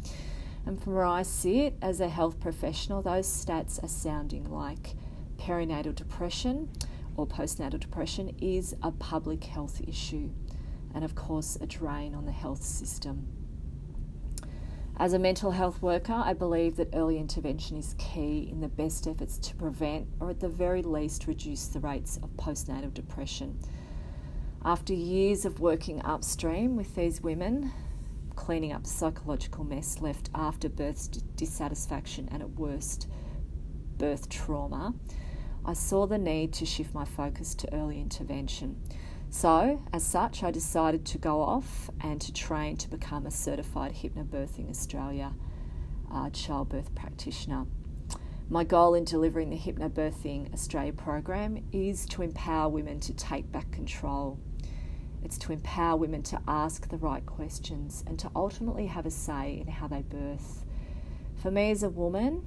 And 0.66 0.82
from 0.82 0.94
where 0.94 1.06
I 1.06 1.24
sit 1.24 1.76
as 1.82 2.00
a 2.00 2.10
health 2.10 2.40
professional, 2.40 3.02
those 3.02 3.28
stats 3.28 3.84
are 3.84 3.88
sounding 3.88 4.50
like 4.50 4.96
perinatal 5.38 5.96
depression 5.96 6.70
or 7.18 7.28
postnatal 7.28 7.80
depression 7.80 8.36
is 8.40 8.76
a 8.82 8.92
public 8.92 9.44
health 9.44 9.82
issue 9.88 10.30
and, 10.94 11.04
of 11.04 11.16
course, 11.16 11.58
a 11.60 11.66
drain 11.66 12.16
on 12.16 12.26
the 12.26 12.32
health 12.32 12.64
system. 12.64 13.43
As 15.04 15.12
a 15.12 15.20
mental 15.20 15.52
health 15.52 15.82
worker, 15.82 16.14
I 16.14 16.32
believe 16.32 16.78
that 16.78 16.96
early 16.96 17.18
intervention 17.18 17.76
is 17.76 17.94
key 17.98 18.48
in 18.50 18.62
the 18.62 18.70
best 18.70 19.06
efforts 19.06 19.38
to 19.40 19.56
prevent 19.56 20.08
or, 20.22 20.30
at 20.30 20.40
the 20.40 20.48
very 20.48 20.82
least, 20.82 21.28
reduce 21.28 21.68
the 21.68 21.82
rates 21.82 22.16
of 22.24 22.30
postnatal 22.38 22.94
depression. 22.94 23.60
After 24.64 24.94
years 24.94 25.44
of 25.44 25.60
working 25.60 26.02
upstream 26.06 26.78
with 26.78 26.96
these 26.96 27.20
women, 27.20 27.74
cleaning 28.38 28.72
up 28.72 28.88
psychological 28.88 29.66
mess 29.66 30.00
left 30.00 30.30
after 30.34 30.70
birth 30.70 31.10
dissatisfaction 31.36 32.30
and, 32.32 32.42
at 32.42 32.52
worst, 32.52 33.10
birth 33.98 34.30
trauma, 34.30 34.94
I 35.66 35.74
saw 35.74 36.08
the 36.08 36.18
need 36.18 36.54
to 36.54 36.66
shift 36.66 36.94
my 36.94 37.04
focus 37.04 37.54
to 37.56 37.74
early 37.74 38.00
intervention. 38.00 38.82
So, 39.34 39.82
as 39.92 40.04
such, 40.04 40.44
I 40.44 40.52
decided 40.52 41.06
to 41.08 41.18
go 41.18 41.42
off 41.42 41.90
and 42.00 42.22
to 42.22 42.32
train 42.32 42.78
to 42.78 42.88
become 42.88 43.26
a 43.26 43.32
certified 43.32 43.92
Hypnobirthing 43.92 44.70
Australia 44.70 45.34
uh, 46.12 46.30
childbirth 46.30 46.94
practitioner. 46.94 47.66
My 48.48 48.64
goal 48.64 48.94
in 48.94 49.06
delivering 49.06 49.50
the 49.50 49.58
Hypnobirthing 49.58 50.54
Australia 50.54 50.94
program 50.94 51.66
is 51.72 52.06
to 52.10 52.22
empower 52.22 52.70
women 52.70 53.00
to 53.00 53.14
take 53.14 53.52
back 53.52 53.72
control. 53.72 54.40
It's 55.24 55.40
to 55.40 55.52
empower 55.52 55.98
women 55.98 56.22
to 56.24 56.40
ask 56.48 56.88
the 56.88 56.98
right 56.98 57.26
questions 57.26 58.04
and 58.06 58.20
to 58.20 58.30
ultimately 58.36 58.86
have 58.86 59.08
a 59.08 59.12
say 59.12 59.64
in 59.66 59.68
how 59.68 59.88
they 59.88 60.04
birth. 60.04 60.64
For 61.42 61.50
me 61.50 61.72
as 61.72 61.82
a 61.82 61.90
woman, 61.90 62.46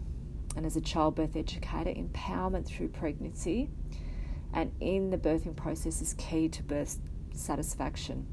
and 0.55 0.65
as 0.65 0.77
a 0.77 0.81
childbirth 0.81 1.35
educator, 1.35 1.91
empowerment 1.91 2.65
through 2.65 2.89
pregnancy 2.89 3.71
and 4.53 4.73
in 4.81 5.11
the 5.11 5.19
birthing 5.19 5.57
process 5.57 6.01
is 6.01 6.15
key 6.15 6.49
to 6.49 6.63
birth 6.63 6.99
satisfaction. 7.35 8.27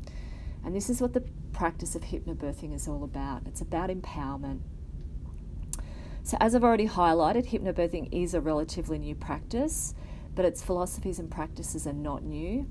And 0.65 0.75
this 0.75 0.89
is 0.89 1.01
what 1.01 1.13
the 1.13 1.23
practice 1.51 1.95
of 1.95 2.03
hypnobirthing 2.03 2.73
is 2.73 2.87
all 2.87 3.03
about 3.03 3.43
it's 3.45 3.61
about 3.61 3.89
empowerment. 3.89 4.59
So, 6.23 6.37
as 6.39 6.55
I've 6.55 6.63
already 6.63 6.87
highlighted, 6.87 7.49
hypnobirthing 7.49 8.09
is 8.11 8.33
a 8.33 8.41
relatively 8.41 8.97
new 8.97 9.15
practice, 9.15 9.93
but 10.35 10.45
its 10.45 10.63
philosophies 10.63 11.19
and 11.19 11.29
practices 11.29 11.85
are 11.85 11.93
not 11.93 12.23
new. 12.23 12.67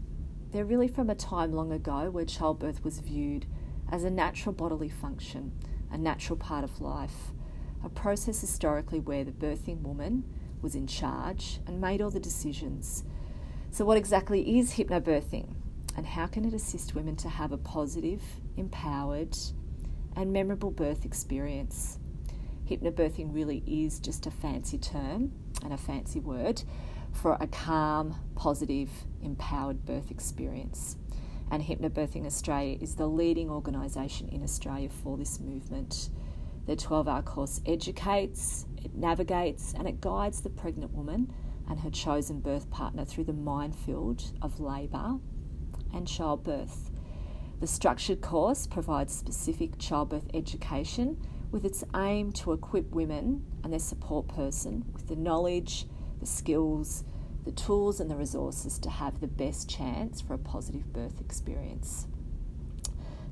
They're 0.50 0.64
really 0.64 0.88
from 0.88 1.10
a 1.10 1.14
time 1.14 1.52
long 1.52 1.72
ago 1.72 2.10
where 2.10 2.24
childbirth 2.24 2.82
was 2.82 3.00
viewed 3.00 3.46
as 3.90 4.04
a 4.04 4.10
natural 4.10 4.54
bodily 4.54 4.88
function, 4.88 5.52
a 5.90 5.98
natural 5.98 6.38
part 6.38 6.64
of 6.64 6.80
life 6.80 7.32
a 7.84 7.88
process 7.88 8.40
historically 8.40 9.00
where 9.00 9.24
the 9.24 9.32
birthing 9.32 9.82
woman 9.82 10.24
was 10.60 10.74
in 10.74 10.86
charge 10.86 11.58
and 11.66 11.80
made 11.80 12.00
all 12.00 12.10
the 12.10 12.20
decisions. 12.20 13.04
So, 13.72 13.86
what 13.86 13.96
exactly 13.96 14.58
is 14.58 14.74
hypnobirthing 14.74 15.48
and 15.96 16.04
how 16.04 16.26
can 16.26 16.44
it 16.44 16.52
assist 16.52 16.94
women 16.94 17.16
to 17.16 17.30
have 17.30 17.52
a 17.52 17.56
positive, 17.56 18.20
empowered, 18.58 19.34
and 20.14 20.30
memorable 20.30 20.70
birth 20.70 21.06
experience? 21.06 21.98
Hypnobirthing 22.68 23.34
really 23.34 23.62
is 23.66 23.98
just 23.98 24.26
a 24.26 24.30
fancy 24.30 24.76
term 24.76 25.32
and 25.64 25.72
a 25.72 25.78
fancy 25.78 26.20
word 26.20 26.62
for 27.12 27.38
a 27.40 27.46
calm, 27.46 28.14
positive, 28.34 28.90
empowered 29.22 29.86
birth 29.86 30.10
experience. 30.10 30.98
And 31.50 31.62
Hypnobirthing 31.62 32.26
Australia 32.26 32.76
is 32.78 32.96
the 32.96 33.06
leading 33.06 33.48
organisation 33.48 34.28
in 34.28 34.42
Australia 34.42 34.90
for 34.90 35.16
this 35.16 35.40
movement. 35.40 36.10
The 36.66 36.76
12 36.76 37.08
hour 37.08 37.22
course 37.22 37.62
educates, 37.64 38.66
it 38.76 38.94
navigates, 38.94 39.72
and 39.72 39.88
it 39.88 40.02
guides 40.02 40.42
the 40.42 40.50
pregnant 40.50 40.92
woman 40.92 41.32
and 41.72 41.80
her 41.80 41.90
chosen 41.90 42.38
birth 42.38 42.68
partner 42.68 43.02
through 43.02 43.24
the 43.24 43.32
minefield 43.32 44.22
of 44.42 44.60
labour 44.60 45.14
and 45.94 46.06
childbirth. 46.06 46.90
The 47.60 47.66
structured 47.66 48.20
course 48.20 48.66
provides 48.66 49.14
specific 49.14 49.78
childbirth 49.78 50.28
education 50.34 51.16
with 51.50 51.64
its 51.64 51.82
aim 51.96 52.30
to 52.32 52.52
equip 52.52 52.90
women 52.90 53.46
and 53.64 53.72
their 53.72 53.80
support 53.80 54.28
person 54.28 54.84
with 54.92 55.08
the 55.08 55.16
knowledge, 55.16 55.86
the 56.20 56.26
skills, 56.26 57.04
the 57.46 57.52
tools, 57.52 58.00
and 58.00 58.10
the 58.10 58.16
resources 58.16 58.78
to 58.80 58.90
have 58.90 59.20
the 59.20 59.26
best 59.26 59.70
chance 59.70 60.20
for 60.20 60.34
a 60.34 60.38
positive 60.38 60.92
birth 60.92 61.22
experience. 61.22 62.06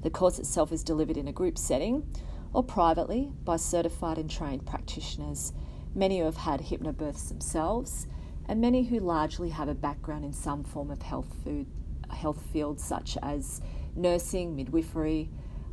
The 0.00 0.08
course 0.08 0.38
itself 0.38 0.72
is 0.72 0.82
delivered 0.82 1.18
in 1.18 1.28
a 1.28 1.32
group 1.32 1.58
setting 1.58 2.10
or 2.54 2.64
privately 2.64 3.32
by 3.44 3.56
certified 3.56 4.16
and 4.16 4.30
trained 4.30 4.64
practitioners, 4.64 5.52
many 5.94 6.20
who 6.20 6.24
have 6.24 6.38
had 6.38 6.62
hypnobirths 6.62 7.28
themselves, 7.28 8.06
and 8.50 8.60
many 8.60 8.82
who 8.82 8.98
largely 8.98 9.48
have 9.48 9.68
a 9.68 9.74
background 9.74 10.24
in 10.24 10.32
some 10.32 10.64
form 10.64 10.90
of 10.90 11.00
health 11.02 11.32
food, 11.44 11.68
health 12.10 12.42
fields 12.52 12.82
such 12.82 13.16
as 13.22 13.60
nursing, 13.94 14.56
midwifery, 14.56 15.30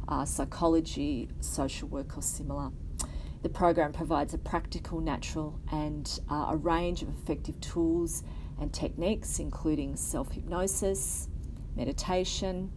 uh, 0.07 0.23
psychology, 0.23 1.27
social 1.39 1.87
work, 1.87 2.15
or 2.15 2.21
similar. 2.21 2.69
The 3.41 3.49
program 3.49 3.93
provides 3.93 4.35
a 4.35 4.37
practical, 4.37 5.01
natural, 5.01 5.59
and 5.71 6.19
uh, 6.29 6.49
a 6.51 6.55
range 6.55 7.01
of 7.01 7.09
effective 7.09 7.59
tools 7.61 8.21
and 8.61 8.71
techniques, 8.71 9.39
including 9.39 9.95
self 9.95 10.31
hypnosis, 10.31 11.29
meditation, 11.75 12.71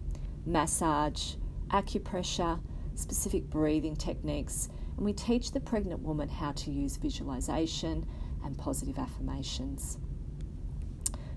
massage, 0.47 1.35
acupressure, 1.69 2.59
specific 2.95 3.51
breathing 3.51 3.97
techniques, 3.97 4.71
and 4.97 5.05
we 5.05 5.13
teach 5.13 5.53
the 5.53 5.61
pregnant 5.61 6.01
woman 6.01 6.31
how 6.31 6.53
to 6.53 6.71
use 6.71 6.97
visualization 6.97 8.07
and 8.45 8.57
positive 8.59 8.99
affirmations. 8.99 9.99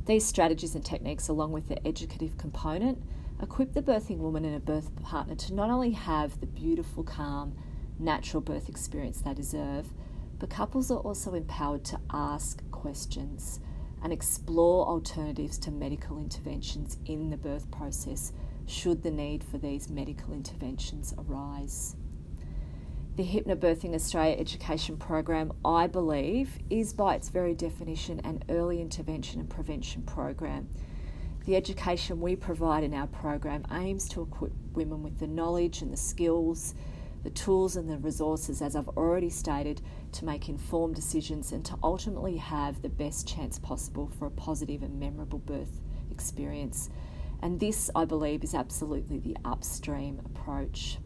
These 0.05 0.25
strategies 0.25 0.75
and 0.75 0.83
techniques, 0.83 1.29
along 1.29 1.53
with 1.53 1.69
the 1.69 1.87
educative 1.87 2.37
component, 2.37 3.01
equip 3.41 3.73
the 3.73 3.81
birthing 3.81 4.17
woman 4.17 4.43
and 4.45 4.53
her 4.53 4.59
birth 4.59 4.93
partner 5.01 5.35
to 5.35 5.53
not 5.53 5.69
only 5.69 5.91
have 5.91 6.39
the 6.39 6.45
beautiful, 6.45 7.03
calm, 7.03 7.55
natural 7.99 8.41
birth 8.41 8.67
experience 8.67 9.21
they 9.21 9.33
deserve, 9.33 9.87
but 10.39 10.49
couples 10.49 10.91
are 10.91 10.99
also 10.99 11.33
empowered 11.33 11.85
to 11.85 11.99
ask 12.11 12.69
questions 12.71 13.59
and 14.01 14.11
explore 14.11 14.85
alternatives 14.85 15.57
to 15.57 15.71
medical 15.71 16.19
interventions 16.19 16.97
in 17.05 17.29
the 17.29 17.37
birth 17.37 17.71
process 17.71 18.33
should 18.65 19.03
the 19.03 19.11
need 19.11 19.43
for 19.43 19.57
these 19.57 19.89
medical 19.89 20.33
interventions 20.33 21.13
arise. 21.17 21.95
The 23.15 23.23
Hypnobirthing 23.23 23.93
Australia 23.93 24.35
education 24.39 24.97
program, 24.97 25.53
I 25.63 25.85
believe, 25.85 26.57
is 26.71 26.93
by 26.93 27.13
its 27.13 27.29
very 27.29 27.53
definition 27.53 28.19
an 28.21 28.43
early 28.49 28.81
intervention 28.81 29.39
and 29.39 29.47
prevention 29.47 30.01
program. 30.01 30.67
The 31.45 31.55
education 31.55 32.21
we 32.21 32.35
provide 32.35 32.83
in 32.83 32.91
our 32.95 33.05
program 33.05 33.65
aims 33.71 34.09
to 34.09 34.23
equip 34.23 34.51
women 34.73 35.03
with 35.03 35.19
the 35.19 35.27
knowledge 35.27 35.83
and 35.83 35.93
the 35.93 35.97
skills, 35.97 36.73
the 37.23 37.29
tools 37.29 37.75
and 37.75 37.87
the 37.87 37.99
resources, 37.99 38.63
as 38.63 38.75
I've 38.75 38.89
already 38.89 39.29
stated, 39.29 39.81
to 40.13 40.25
make 40.25 40.49
informed 40.49 40.95
decisions 40.95 41.51
and 41.51 41.63
to 41.65 41.77
ultimately 41.83 42.37
have 42.37 42.81
the 42.81 42.89
best 42.89 43.27
chance 43.27 43.59
possible 43.59 44.11
for 44.17 44.25
a 44.25 44.31
positive 44.31 44.81
and 44.81 44.99
memorable 44.99 45.37
birth 45.37 45.81
experience 46.09 46.89
and 47.43 47.59
this, 47.59 47.91
I 47.93 48.05
believe, 48.05 48.41
is 48.45 48.55
absolutely 48.55 49.19
the 49.19 49.35
upstream 49.43 50.21
approach. 50.23 50.97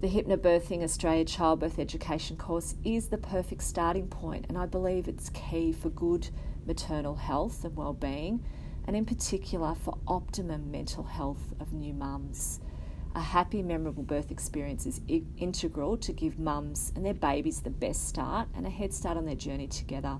The 0.00 0.06
Hypnobirthing 0.06 0.84
Australia 0.84 1.24
Childbirth 1.24 1.80
Education 1.80 2.36
course 2.36 2.76
is 2.84 3.08
the 3.08 3.18
perfect 3.18 3.64
starting 3.64 4.06
point, 4.06 4.46
and 4.48 4.56
I 4.56 4.64
believe 4.64 5.08
it's 5.08 5.28
key 5.30 5.72
for 5.72 5.90
good 5.90 6.28
maternal 6.64 7.16
health 7.16 7.64
and 7.64 7.76
well-being, 7.76 8.44
and 8.86 8.94
in 8.94 9.04
particular 9.04 9.74
for 9.74 9.98
optimum 10.06 10.70
mental 10.70 11.02
health 11.02 11.52
of 11.58 11.72
new 11.72 11.92
mums. 11.92 12.60
A 13.16 13.20
happy, 13.20 13.60
memorable 13.60 14.04
birth 14.04 14.30
experience 14.30 14.86
is 14.86 15.00
integral 15.36 15.96
to 15.96 16.12
give 16.12 16.38
mums 16.38 16.92
and 16.94 17.04
their 17.04 17.12
babies 17.12 17.62
the 17.62 17.70
best 17.70 18.06
start 18.06 18.46
and 18.54 18.68
a 18.68 18.70
head 18.70 18.94
start 18.94 19.16
on 19.16 19.26
their 19.26 19.34
journey 19.34 19.66
together. 19.66 20.18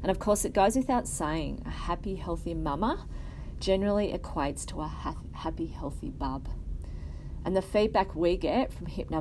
And 0.00 0.10
of 0.10 0.18
course, 0.18 0.46
it 0.46 0.54
goes 0.54 0.76
without 0.76 1.06
saying, 1.06 1.62
a 1.66 1.70
happy, 1.70 2.14
healthy 2.14 2.54
mama 2.54 3.06
generally 3.60 4.14
equates 4.14 4.64
to 4.68 4.80
a 4.80 4.88
happy, 5.34 5.66
healthy 5.66 6.08
bub. 6.08 6.48
And 7.44 7.54
the 7.54 7.62
feedback 7.62 8.14
we 8.14 8.38
get 8.38 8.72
from 8.72 8.86
Hypno 8.86 9.20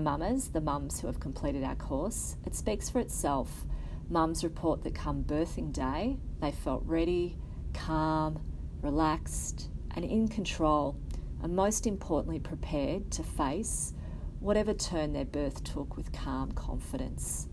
the 0.53 0.61
mums 0.61 1.01
who 1.01 1.07
have 1.07 1.19
completed 1.19 1.63
our 1.63 1.75
course, 1.75 2.37
it 2.45 2.55
speaks 2.55 2.89
for 2.89 2.99
itself. 2.99 3.65
Mums 4.09 4.45
report 4.45 4.83
that 4.83 4.95
come 4.95 5.23
birthing 5.23 5.73
day, 5.73 6.17
they 6.39 6.51
felt 6.51 6.83
ready, 6.85 7.37
calm, 7.73 8.41
relaxed, 8.81 9.69
and 9.91 10.05
in 10.05 10.29
control, 10.29 10.95
and 11.41 11.53
most 11.53 11.85
importantly, 11.85 12.39
prepared 12.39 13.11
to 13.11 13.23
face 13.23 13.93
whatever 14.39 14.73
turn 14.73 15.11
their 15.11 15.25
birth 15.25 15.63
took 15.63 15.97
with 15.97 16.13
calm 16.13 16.53
confidence. 16.53 17.47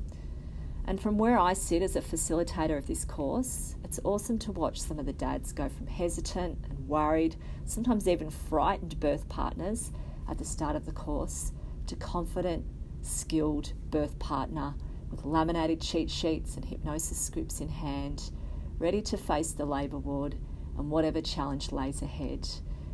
And 0.85 1.01
from 1.01 1.19
where 1.19 1.39
I 1.39 1.53
sit 1.53 1.83
as 1.83 1.97
a 1.97 2.01
facilitator 2.01 2.79
of 2.79 2.87
this 2.87 3.05
course, 3.05 3.77
it's 3.85 4.01
awesome 4.05 4.39
to 4.41 4.53
watch 4.53 4.81
some 4.81 4.99
of 4.99 5.07
the 5.07 5.13
dads 5.13 5.53
go 5.53 5.69
from 5.69 5.89
hesitant 5.89 6.59
and 6.69 6.89
worried, 6.89 7.37
sometimes 7.65 8.07
even 8.07 8.31
frightened 8.31 9.01
birth 9.01 9.29
partners 9.29 9.93
at 10.29 10.39
the 10.39 10.45
start 10.45 10.77
of 10.77 10.87
the 10.87 10.93
course, 10.93 11.53
to 11.87 11.97
confident, 11.97 12.65
skilled 13.03 13.73
birth 13.91 14.19
partner 14.19 14.75
with 15.11 15.25
laminated 15.25 15.81
cheat 15.81 16.11
sheets 16.11 16.57
and 16.57 16.65
hypnosis 16.65 17.19
scripts 17.19 17.61
in 17.61 17.69
hand, 17.69 18.31
ready 18.79 19.03
to 19.03 19.17
face 19.17 19.53
the 19.53 19.65
labour 19.65 19.99
ward 19.99 20.37
and 20.79 20.91
whatever 20.91 21.21
challenge 21.21 21.73
lays 21.73 22.03
ahead. 22.03 22.49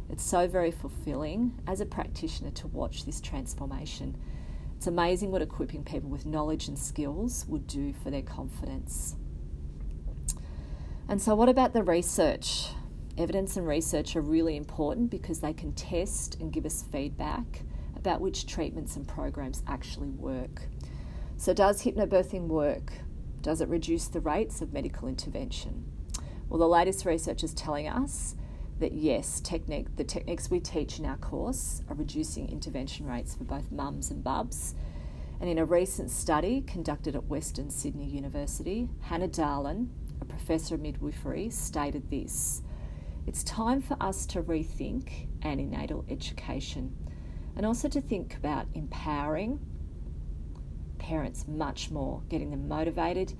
It's 0.09 0.25
so 0.25 0.47
very 0.47 0.71
fulfilling 0.71 1.61
as 1.67 1.81
a 1.81 1.87
practitioner 1.87 2.51
to 2.53 2.69
watch 2.69 3.05
this 3.05 3.21
transformation 3.21 4.17
it's 4.77 4.87
amazing 4.87 5.31
what 5.31 5.43
equipping 5.43 5.85
people 5.85 6.11
with 6.11 6.27
knowledge 6.27 6.69
and 6.69 6.79
skills 6.79 7.47
would 7.49 7.67
do 7.67 7.93
for 7.93 8.11
their 8.11 8.23
confidence. 8.23 9.17
And 11.09 11.21
so, 11.21 11.35
what 11.35 11.49
about 11.49 11.73
the 11.73 11.83
research? 11.83 12.69
Evidence 13.19 13.57
and 13.57 13.67
research 13.67 14.15
are 14.15 14.21
really 14.21 14.57
important 14.57 15.11
because 15.11 15.41
they 15.41 15.55
can 15.55 15.73
test 15.73 16.37
and 16.39 16.53
give 16.53 16.67
us 16.67 16.85
feedback 16.93 17.63
about 17.97 18.21
which 18.21 18.47
treatments 18.47 18.97
and 18.97 19.09
programs 19.09 19.63
actually 19.67 20.11
work. 20.11 20.69
So, 21.39 21.55
does 21.55 21.83
hypnobirthing 21.83 22.47
work? 22.47 22.93
Does 23.41 23.63
it 23.63 23.69
reduce 23.69 24.09
the 24.09 24.21
rates 24.21 24.61
of 24.61 24.73
medical 24.73 25.09
intervention? 25.09 25.85
Well, 26.49 26.59
the 26.59 26.69
latest 26.69 27.07
research 27.07 27.43
is 27.43 27.55
telling 27.55 27.89
us 27.89 28.37
that 28.81 28.93
yes, 28.93 29.41
technique, 29.41 29.97
the 29.97 30.05
techniques 30.05 30.51
we 30.51 30.61
teach 30.61 30.99
in 30.99 31.07
our 31.07 31.17
course 31.17 31.81
are 31.89 31.95
reducing 31.95 32.51
intervention 32.51 33.07
rates 33.07 33.35
for 33.35 33.45
both 33.45 33.73
mums 33.73 34.11
and 34.11 34.23
bubs. 34.23 34.75
And 35.41 35.49
in 35.49 35.59
a 35.59 35.65
recent 35.65 36.11
study 36.11 36.63
conducted 36.67 37.17
at 37.17 37.25
Western 37.25 37.71
Sydney 37.71 38.07
University, 38.07 38.89
Hannah 39.01 39.29
Dahlen, 39.29 39.89
a 40.21 40.25
professor 40.27 40.75
of 40.75 40.83
midwifery, 40.83 41.49
stated 41.51 42.11
this 42.11 42.63
It's 43.27 43.43
time 43.45 43.83
for 43.83 43.97
us 44.01 44.27
to 44.27 44.43
rethink 44.43 45.29
antenatal 45.43 46.05
education 46.09 46.97
and 47.57 47.67
also 47.67 47.89
to 47.89 48.01
think 48.01 48.37
about 48.37 48.67
empowering 48.75 49.59
parents 50.99 51.47
much 51.49 51.91
more, 51.91 52.23
getting 52.29 52.51
them 52.51 52.69
motivated 52.69 53.35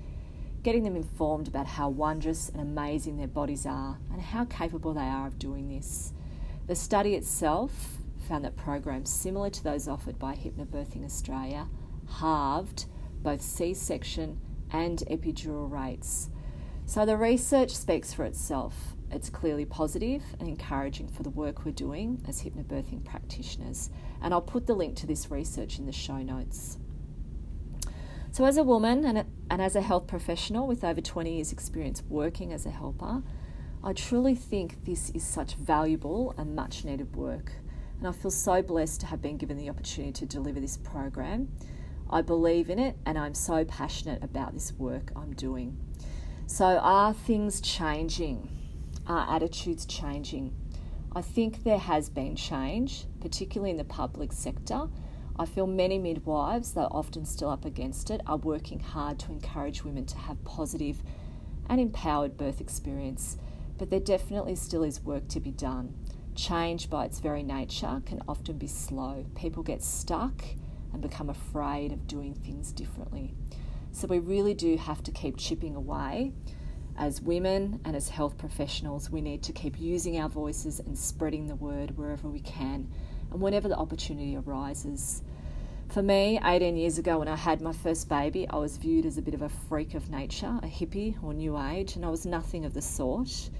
getting 0.67 0.83
them 0.83 0.97
informed 0.97 1.47
about 1.47 1.65
how 1.65 1.87
wondrous 1.87 2.49
and 2.49 2.59
amazing 2.59 3.15
their 3.15 3.25
bodies 3.25 3.65
are 3.65 3.97
and 4.11 4.21
how 4.21 4.43
capable 4.43 4.93
they 4.93 4.99
are 4.99 5.27
of 5.27 5.39
doing 5.39 5.69
this. 5.69 6.11
The 6.67 6.75
study 6.75 7.15
itself 7.15 7.99
found 8.27 8.43
that 8.43 8.57
programs 8.57 9.09
similar 9.09 9.49
to 9.49 9.63
those 9.63 9.87
offered 9.87 10.19
by 10.19 10.35
Hypnobirthing 10.35 11.05
Australia 11.05 11.69
halved 12.19 12.85
both 13.21 13.41
C 13.41 13.73
section 13.73 14.41
and 14.69 14.99
epidural 15.09 15.71
rates. 15.71 16.29
So 16.85 17.05
the 17.05 17.15
research 17.15 17.71
speaks 17.71 18.13
for 18.13 18.25
itself. 18.25 18.96
It's 19.11 19.29
clearly 19.29 19.65
positive 19.65 20.23
and 20.39 20.49
encouraging 20.49 21.07
for 21.07 21.23
the 21.23 21.29
work 21.29 21.65
we're 21.65 21.71
doing 21.71 22.23
as 22.27 22.41
hypnobirthing 22.41 23.05
practitioners. 23.05 23.89
And 24.21 24.33
I'll 24.33 24.41
put 24.41 24.67
the 24.67 24.73
link 24.73 24.95
to 24.97 25.07
this 25.07 25.31
research 25.31 25.79
in 25.79 25.85
the 25.85 25.91
show 25.91 26.17
notes. 26.17 26.77
So, 28.31 28.45
as 28.45 28.57
a 28.57 28.63
woman 28.63 29.05
and, 29.05 29.19
a, 29.19 29.25
and 29.49 29.61
as 29.61 29.75
a 29.75 29.81
health 29.81 30.07
professional 30.07 30.67
with 30.67 30.83
over 30.83 31.01
20 31.01 31.35
years' 31.35 31.51
experience 31.51 32.03
working 32.09 32.51
as 32.53 32.65
a 32.65 32.69
helper, 32.69 33.23
I 33.83 33.93
truly 33.93 34.35
think 34.35 34.83
this 34.85 35.09
is 35.11 35.23
such 35.23 35.55
valuable 35.55 36.35
and 36.37 36.55
much 36.55 36.83
needed 36.83 37.15
work. 37.15 37.53
And 37.99 38.07
I 38.07 38.11
feel 38.11 38.29
so 38.31 38.61
blessed 38.61 39.01
to 39.01 39.07
have 39.07 39.21
been 39.21 39.37
given 39.37 39.57
the 39.57 39.69
opportunity 39.69 40.11
to 40.11 40.25
deliver 40.25 40.59
this 40.59 40.77
program. 40.77 41.47
I 42.09 42.21
believe 42.21 42.69
in 42.69 42.79
it 42.79 42.95
and 43.05 43.17
I'm 43.17 43.33
so 43.33 43.65
passionate 43.65 44.23
about 44.23 44.53
this 44.53 44.73
work 44.73 45.11
I'm 45.15 45.33
doing. 45.33 45.77
So, 46.45 46.65
are 46.65 47.13
things 47.13 47.59
changing? 47.59 48.66
Are 49.07 49.35
attitudes 49.35 49.85
changing? 49.85 50.53
I 51.15 51.21
think 51.21 51.63
there 51.63 51.79
has 51.79 52.09
been 52.09 52.35
change, 52.35 53.05
particularly 53.21 53.71
in 53.71 53.77
the 53.77 53.83
public 53.83 54.31
sector 54.31 54.89
I 55.39 55.45
feel 55.45 55.67
many 55.67 55.99
midwives, 55.99 56.73
though 56.73 56.87
often 56.89 57.23
still 57.25 57.49
up 57.49 57.63
against 57.63 58.09
it, 58.09 58.21
are 58.25 58.37
working 58.37 58.79
hard 58.79 59.19
to 59.19 59.31
encourage 59.31 59.83
women 59.83 60.05
to 60.07 60.17
have 60.17 60.43
positive 60.43 61.03
and 61.69 61.79
empowered 61.79 62.37
birth 62.37 62.59
experience, 62.59 63.37
but 63.77 63.91
there 63.91 63.99
definitely 63.99 64.55
still 64.55 64.83
is 64.83 65.03
work 65.03 65.27
to 65.29 65.39
be 65.39 65.51
done. 65.51 65.93
Change, 66.33 66.89
by 66.89 67.05
its 67.05 67.19
very 67.19 67.43
nature, 67.43 68.01
can 68.05 68.23
often 68.27 68.57
be 68.57 68.67
slow. 68.67 69.25
People 69.35 69.61
get 69.61 69.83
stuck 69.83 70.43
and 70.91 71.01
become 71.01 71.29
afraid 71.29 71.91
of 71.91 72.07
doing 72.07 72.33
things 72.33 72.71
differently. 72.71 73.35
So, 73.91 74.07
we 74.07 74.17
really 74.17 74.55
do 74.55 74.75
have 74.77 75.03
to 75.03 75.11
keep 75.11 75.37
chipping 75.37 75.75
away. 75.75 76.33
As 76.97 77.21
women 77.21 77.79
and 77.85 77.95
as 77.95 78.09
health 78.09 78.39
professionals, 78.39 79.11
we 79.11 79.21
need 79.21 79.43
to 79.43 79.53
keep 79.53 79.79
using 79.79 80.19
our 80.19 80.27
voices 80.27 80.79
and 80.79 80.97
spreading 80.97 81.45
the 81.45 81.55
word 81.55 81.95
wherever 81.95 82.27
we 82.27 82.39
can 82.39 82.89
and 83.31 83.39
whenever 83.39 83.67
the 83.67 83.77
opportunity 83.77 84.35
arises. 84.35 85.21
For 85.89 86.01
me, 86.01 86.39
18 86.43 86.75
years 86.75 86.97
ago 86.97 87.19
when 87.19 87.27
I 87.27 87.35
had 87.35 87.61
my 87.61 87.71
first 87.71 88.09
baby, 88.09 88.49
I 88.49 88.57
was 88.57 88.77
viewed 88.77 89.05
as 89.05 89.19
a 89.19 89.21
bit 89.21 89.35
of 89.35 89.43
a 89.43 89.49
freak 89.49 89.93
of 89.93 90.09
nature, 90.09 90.59
a 90.63 90.67
hippie 90.67 91.15
or 91.23 91.35
new 91.35 91.59
age, 91.59 91.95
and 91.95 92.03
I 92.03 92.09
was 92.09 92.25
nothing 92.25 92.65
of 92.65 92.73
the 92.73 92.81
sort. 92.81 93.51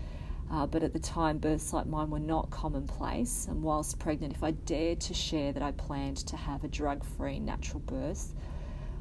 Uh, 0.50 0.65
but 0.65 0.82
at 0.82 0.93
the 0.93 1.00
time, 1.00 1.38
births 1.38 1.73
like 1.73 1.86
mine 1.86 2.10
were 2.10 2.19
not 2.19 2.50
commonplace, 2.50 3.45
and 3.47 3.62
whilst 3.62 4.00
pregnant, 4.00 4.34
if 4.34 4.43
I 4.43 4.52
dared 4.52 5.00
to 5.02 5.13
share 5.13 5.52
that 5.52 5.62
I 5.62 5.73
planned 5.73 6.17
to 6.28 6.38
have 6.38 6.63
a 6.63 6.67
drug 6.67 7.04
free 7.04 7.39
natural 7.39 7.82
birth, 7.82 8.34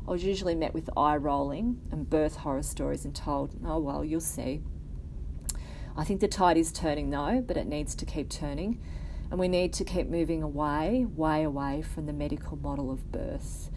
I 0.07 0.13
was 0.13 0.25
usually 0.25 0.55
met 0.55 0.73
with 0.73 0.89
eye 0.97 1.17
rolling 1.17 1.81
and 1.91 2.09
birth 2.09 2.37
horror 2.37 2.63
stories 2.63 3.05
and 3.05 3.15
told, 3.15 3.57
oh 3.67 3.79
well, 3.79 4.05
you'll 4.05 4.21
see. 4.21 4.63
I 5.97 6.05
think 6.05 6.21
the 6.21 6.29
tide 6.29 6.57
is 6.57 6.71
turning 6.71 7.11
though, 7.11 7.43
but 7.45 7.57
it 7.57 7.67
needs 7.67 7.95
to 7.97 8.07
keep 8.07 8.29
turning. 8.29 8.81
And 9.31 9.41
we 9.41 9.49
need 9.49 9.73
to 9.75 9.85
keep 9.85 10.07
moving 10.07 10.43
away, 10.43 11.05
way 11.05 11.43
away 11.43 11.83
from 11.83 12.07
the 12.07 12.13
medical 12.13 12.57
model 12.57 12.93
of 12.93 13.11
birth. 13.11 13.71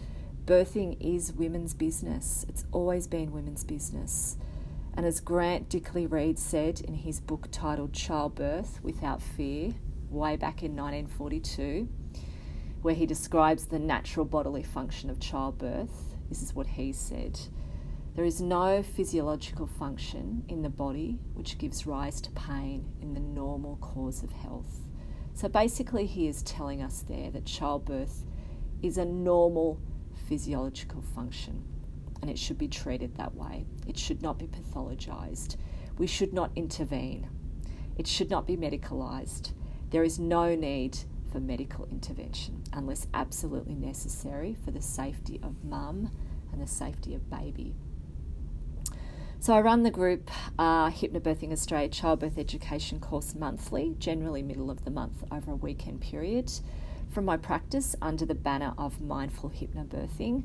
Birthing 0.45 0.97
is 0.99 1.33
women's 1.33 1.73
business, 1.73 2.45
it's 2.47 2.65
always 2.71 3.07
been 3.07 3.31
women's 3.31 3.63
business. 3.63 4.37
And 4.93 5.05
as 5.05 5.19
Grantly 5.19 5.79
Dick-Read 5.79 6.37
said 6.37 6.81
in 6.81 6.93
his 6.93 7.19
book 7.19 7.47
titled 7.51 7.93
Childbirth 7.93 8.83
Without 8.83 9.21
Fear, 9.21 9.73
way 10.09 10.35
back 10.35 10.61
in 10.61 10.75
1942, 10.75 11.87
where 12.81 12.95
he 12.95 13.05
describes 13.05 13.65
the 13.65 13.79
natural 13.79 14.25
bodily 14.25 14.63
function 14.63 15.09
of 15.09 15.19
childbirth, 15.19 16.08
this 16.29 16.41
is 16.41 16.55
what 16.55 16.67
he 16.67 16.93
said. 16.93 17.39
There 18.15 18.25
is 18.25 18.41
no 18.41 18.83
physiological 18.83 19.67
function 19.67 20.43
in 20.47 20.61
the 20.61 20.69
body 20.69 21.19
which 21.33 21.57
gives 21.57 21.87
rise 21.87 22.21
to 22.21 22.31
pain 22.31 22.85
in 23.01 23.13
the 23.13 23.19
normal 23.19 23.77
course 23.77 24.23
of 24.23 24.31
health. 24.31 24.79
So 25.33 25.47
basically, 25.47 26.05
he 26.05 26.27
is 26.27 26.43
telling 26.43 26.81
us 26.81 27.03
there 27.07 27.31
that 27.31 27.45
childbirth 27.45 28.25
is 28.81 28.97
a 28.97 29.05
normal 29.05 29.79
physiological 30.27 31.01
function 31.01 31.63
and 32.21 32.29
it 32.29 32.37
should 32.37 32.57
be 32.57 32.67
treated 32.67 33.15
that 33.15 33.35
way. 33.35 33.65
It 33.87 33.97
should 33.97 34.21
not 34.21 34.37
be 34.37 34.47
pathologized. 34.47 35.55
We 35.97 36.07
should 36.07 36.33
not 36.33 36.51
intervene. 36.55 37.29
It 37.97 38.07
should 38.07 38.29
not 38.29 38.45
be 38.45 38.57
medicalized. 38.57 39.53
There 39.89 40.03
is 40.03 40.19
no 40.19 40.55
need 40.55 40.97
for 41.31 41.39
medical 41.39 41.87
intervention 41.91 42.63
unless 42.73 43.07
absolutely 43.13 43.75
necessary 43.75 44.55
for 44.63 44.71
the 44.71 44.81
safety 44.81 45.39
of 45.43 45.63
mum 45.63 46.11
and 46.51 46.61
the 46.61 46.67
safety 46.67 47.15
of 47.15 47.29
baby. 47.29 47.75
So 49.41 49.53
I 49.53 49.61
run 49.61 49.83
the 49.83 49.91
group 49.91 50.29
uh, 50.57 50.89
Hypnobirthing 50.89 51.53
Australia 51.53 51.87
Childbirth 51.87 52.37
Education 52.37 52.99
course 52.99 53.33
monthly, 53.35 53.95
generally 53.97 54.43
middle 54.43 54.69
of 54.69 54.83
the 54.83 54.91
month 54.91 55.23
over 55.31 55.51
a 55.51 55.55
weekend 55.55 56.01
period, 56.01 56.51
from 57.09 57.23
my 57.23 57.37
practice 57.37 57.95
under 58.01 58.25
the 58.25 58.35
banner 58.35 58.73
of 58.77 58.99
Mindful 58.99 59.51
Hypnobirthing. 59.51 60.43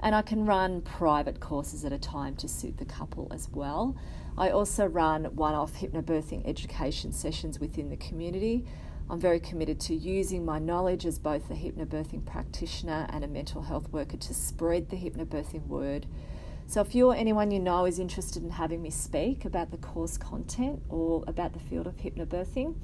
And 0.00 0.14
I 0.14 0.22
can 0.22 0.46
run 0.46 0.82
private 0.82 1.40
courses 1.40 1.84
at 1.84 1.92
a 1.92 1.98
time 1.98 2.36
to 2.36 2.46
suit 2.46 2.78
the 2.78 2.84
couple 2.84 3.26
as 3.32 3.48
well. 3.50 3.96
I 4.36 4.50
also 4.50 4.86
run 4.86 5.24
one 5.34 5.54
off 5.54 5.74
hypnobirthing 5.74 6.48
education 6.48 7.12
sessions 7.12 7.58
within 7.58 7.90
the 7.90 7.96
community. 7.96 8.64
I'm 9.10 9.20
very 9.20 9.40
committed 9.40 9.80
to 9.80 9.94
using 9.94 10.44
my 10.44 10.58
knowledge 10.58 11.06
as 11.06 11.18
both 11.18 11.50
a 11.50 11.54
hypnobirthing 11.54 12.26
practitioner 12.26 13.06
and 13.10 13.24
a 13.24 13.28
mental 13.28 13.62
health 13.62 13.88
worker 13.90 14.16
to 14.16 14.34
spread 14.34 14.90
the 14.90 14.96
hypnobirthing 14.96 15.66
word 15.66 16.06
so, 16.68 16.82
if 16.82 16.94
you 16.94 17.08
or 17.08 17.14
anyone 17.14 17.50
you 17.50 17.60
know 17.60 17.86
is 17.86 17.98
interested 17.98 18.42
in 18.42 18.50
having 18.50 18.82
me 18.82 18.90
speak 18.90 19.46
about 19.46 19.70
the 19.70 19.78
course 19.78 20.18
content 20.18 20.82
or 20.90 21.24
about 21.26 21.54
the 21.54 21.58
field 21.58 21.86
of 21.86 21.96
hypnobirthing, 21.96 22.74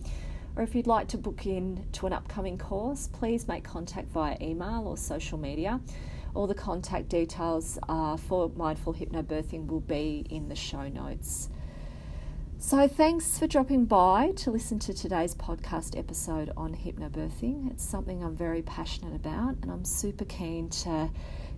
or 0.56 0.62
if 0.62 0.74
you'd 0.74 0.86
like 0.86 1.06
to 1.08 1.18
book 1.18 1.44
in 1.44 1.84
to 1.92 2.06
an 2.06 2.14
upcoming 2.14 2.56
course, 2.56 3.10
please 3.12 3.46
make 3.46 3.62
contact 3.62 4.08
via 4.08 4.38
email 4.40 4.84
or 4.86 4.96
social 4.96 5.36
media. 5.36 5.82
All 6.32 6.46
the 6.46 6.54
contact 6.54 7.10
details 7.10 7.78
uh, 7.86 8.16
for 8.16 8.50
Mindful 8.56 8.94
Hypnobirthing 8.94 9.66
will 9.66 9.80
be 9.80 10.24
in 10.30 10.48
the 10.48 10.56
show 10.56 10.88
notes. 10.88 11.50
So, 12.66 12.88
thanks 12.88 13.38
for 13.38 13.46
dropping 13.46 13.84
by 13.84 14.32
to 14.36 14.50
listen 14.50 14.78
to 14.78 14.94
today's 14.94 15.34
podcast 15.34 15.98
episode 15.98 16.50
on 16.56 16.74
hypnobirthing. 16.74 17.70
It's 17.70 17.84
something 17.84 18.24
I'm 18.24 18.34
very 18.34 18.62
passionate 18.62 19.14
about, 19.14 19.56
and 19.60 19.70
I'm 19.70 19.84
super 19.84 20.24
keen 20.24 20.70
to 20.70 21.10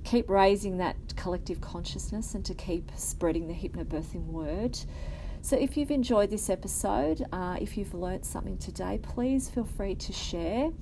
keep 0.02 0.28
raising 0.28 0.78
that 0.78 0.96
collective 1.14 1.60
consciousness 1.60 2.34
and 2.34 2.44
to 2.44 2.54
keep 2.54 2.90
spreading 2.96 3.46
the 3.46 3.54
hypnobirthing 3.54 4.26
word. 4.26 4.76
So, 5.42 5.56
if 5.56 5.76
you've 5.76 5.92
enjoyed 5.92 6.28
this 6.28 6.50
episode, 6.50 7.24
uh, 7.30 7.56
if 7.60 7.78
you've 7.78 7.94
learnt 7.94 8.26
something 8.26 8.58
today, 8.58 8.98
please 9.00 9.48
feel 9.48 9.64
free 9.64 9.94
to 9.94 10.12
share. 10.12 10.72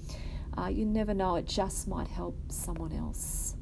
Uh, 0.57 0.69
you 0.69 0.87
never 0.87 1.13
know, 1.13 1.37
it 1.37 1.45
just 1.45 1.87
might 1.87 2.09
help 2.09 2.35
someone 2.49 2.95
else. 2.95 3.57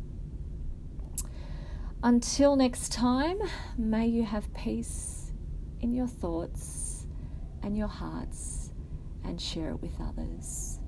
Until 2.04 2.54
next 2.54 2.92
time, 2.92 3.40
may 3.76 4.06
you 4.06 4.22
have 4.22 4.54
peace 4.54 5.11
in 5.82 5.92
your 5.92 6.06
thoughts 6.06 7.06
and 7.62 7.76
your 7.76 7.88
hearts 7.88 8.72
and 9.24 9.40
share 9.40 9.70
it 9.70 9.82
with 9.82 10.00
others. 10.00 10.78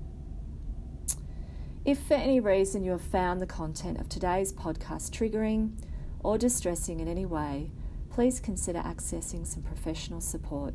If 1.85 1.99
for 1.99 2.15
any 2.15 2.41
reason 2.41 2.83
you 2.83 2.93
have 2.93 3.03
found 3.03 3.41
the 3.41 3.47
content 3.47 4.01
of 4.01 4.09
today's 4.09 4.53
podcast 4.53 5.11
triggering 5.11 5.73
or 6.21 6.39
distressing 6.39 7.01
in 7.01 7.09
any 7.09 7.27
way, 7.27 7.71
please 8.09 8.41
consider 8.41 8.79
accessing 8.79 9.47
some 9.47 9.63
professional 9.63 10.21
support. 10.21 10.73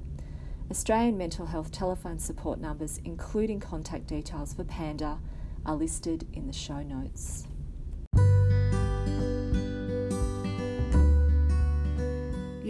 Australian 0.70 1.18
mental 1.18 1.48
health 1.48 1.72
telephone 1.72 2.20
support 2.20 2.60
numbers, 2.60 3.00
including 3.04 3.60
contact 3.60 4.06
details 4.06 4.54
for 4.54 4.64
Panda, 4.64 5.20
are 5.66 5.76
listed 5.76 6.28
in 6.34 6.46
the 6.46 6.54
show 6.54 6.84
notes. 6.84 7.48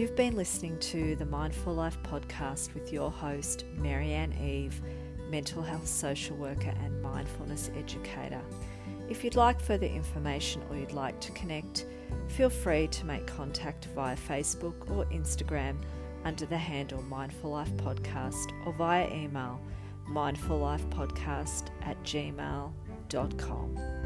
You've 0.00 0.16
been 0.16 0.34
listening 0.34 0.78
to 0.78 1.14
the 1.16 1.26
Mindful 1.26 1.74
Life 1.74 1.98
podcast 2.02 2.72
with 2.72 2.90
your 2.90 3.10
host, 3.10 3.66
Marianne 3.76 4.32
Eve 4.32 4.80
mental 5.28 5.60
health 5.60 5.86
social 5.86 6.38
worker 6.38 6.72
and 6.82 7.02
mindfulness 7.02 7.70
educator. 7.76 8.40
If 9.10 9.22
you'd 9.22 9.36
like 9.36 9.60
further 9.60 9.84
information 9.84 10.62
or 10.70 10.76
you'd 10.78 10.92
like 10.92 11.20
to 11.20 11.32
connect, 11.32 11.84
feel 12.28 12.48
free 12.48 12.88
to 12.88 13.04
make 13.04 13.26
contact 13.26 13.88
via 13.94 14.16
Facebook 14.16 14.90
or 14.90 15.04
Instagram 15.12 15.76
under 16.24 16.46
the 16.46 16.56
handle 16.56 17.02
Mindful 17.02 17.50
Life 17.50 17.72
Podcast 17.76 18.52
or 18.64 18.72
via 18.72 19.06
email 19.12 19.60
mindfullifepodcast 20.08 21.68
at 21.82 22.02
gmail.com. 22.04 23.99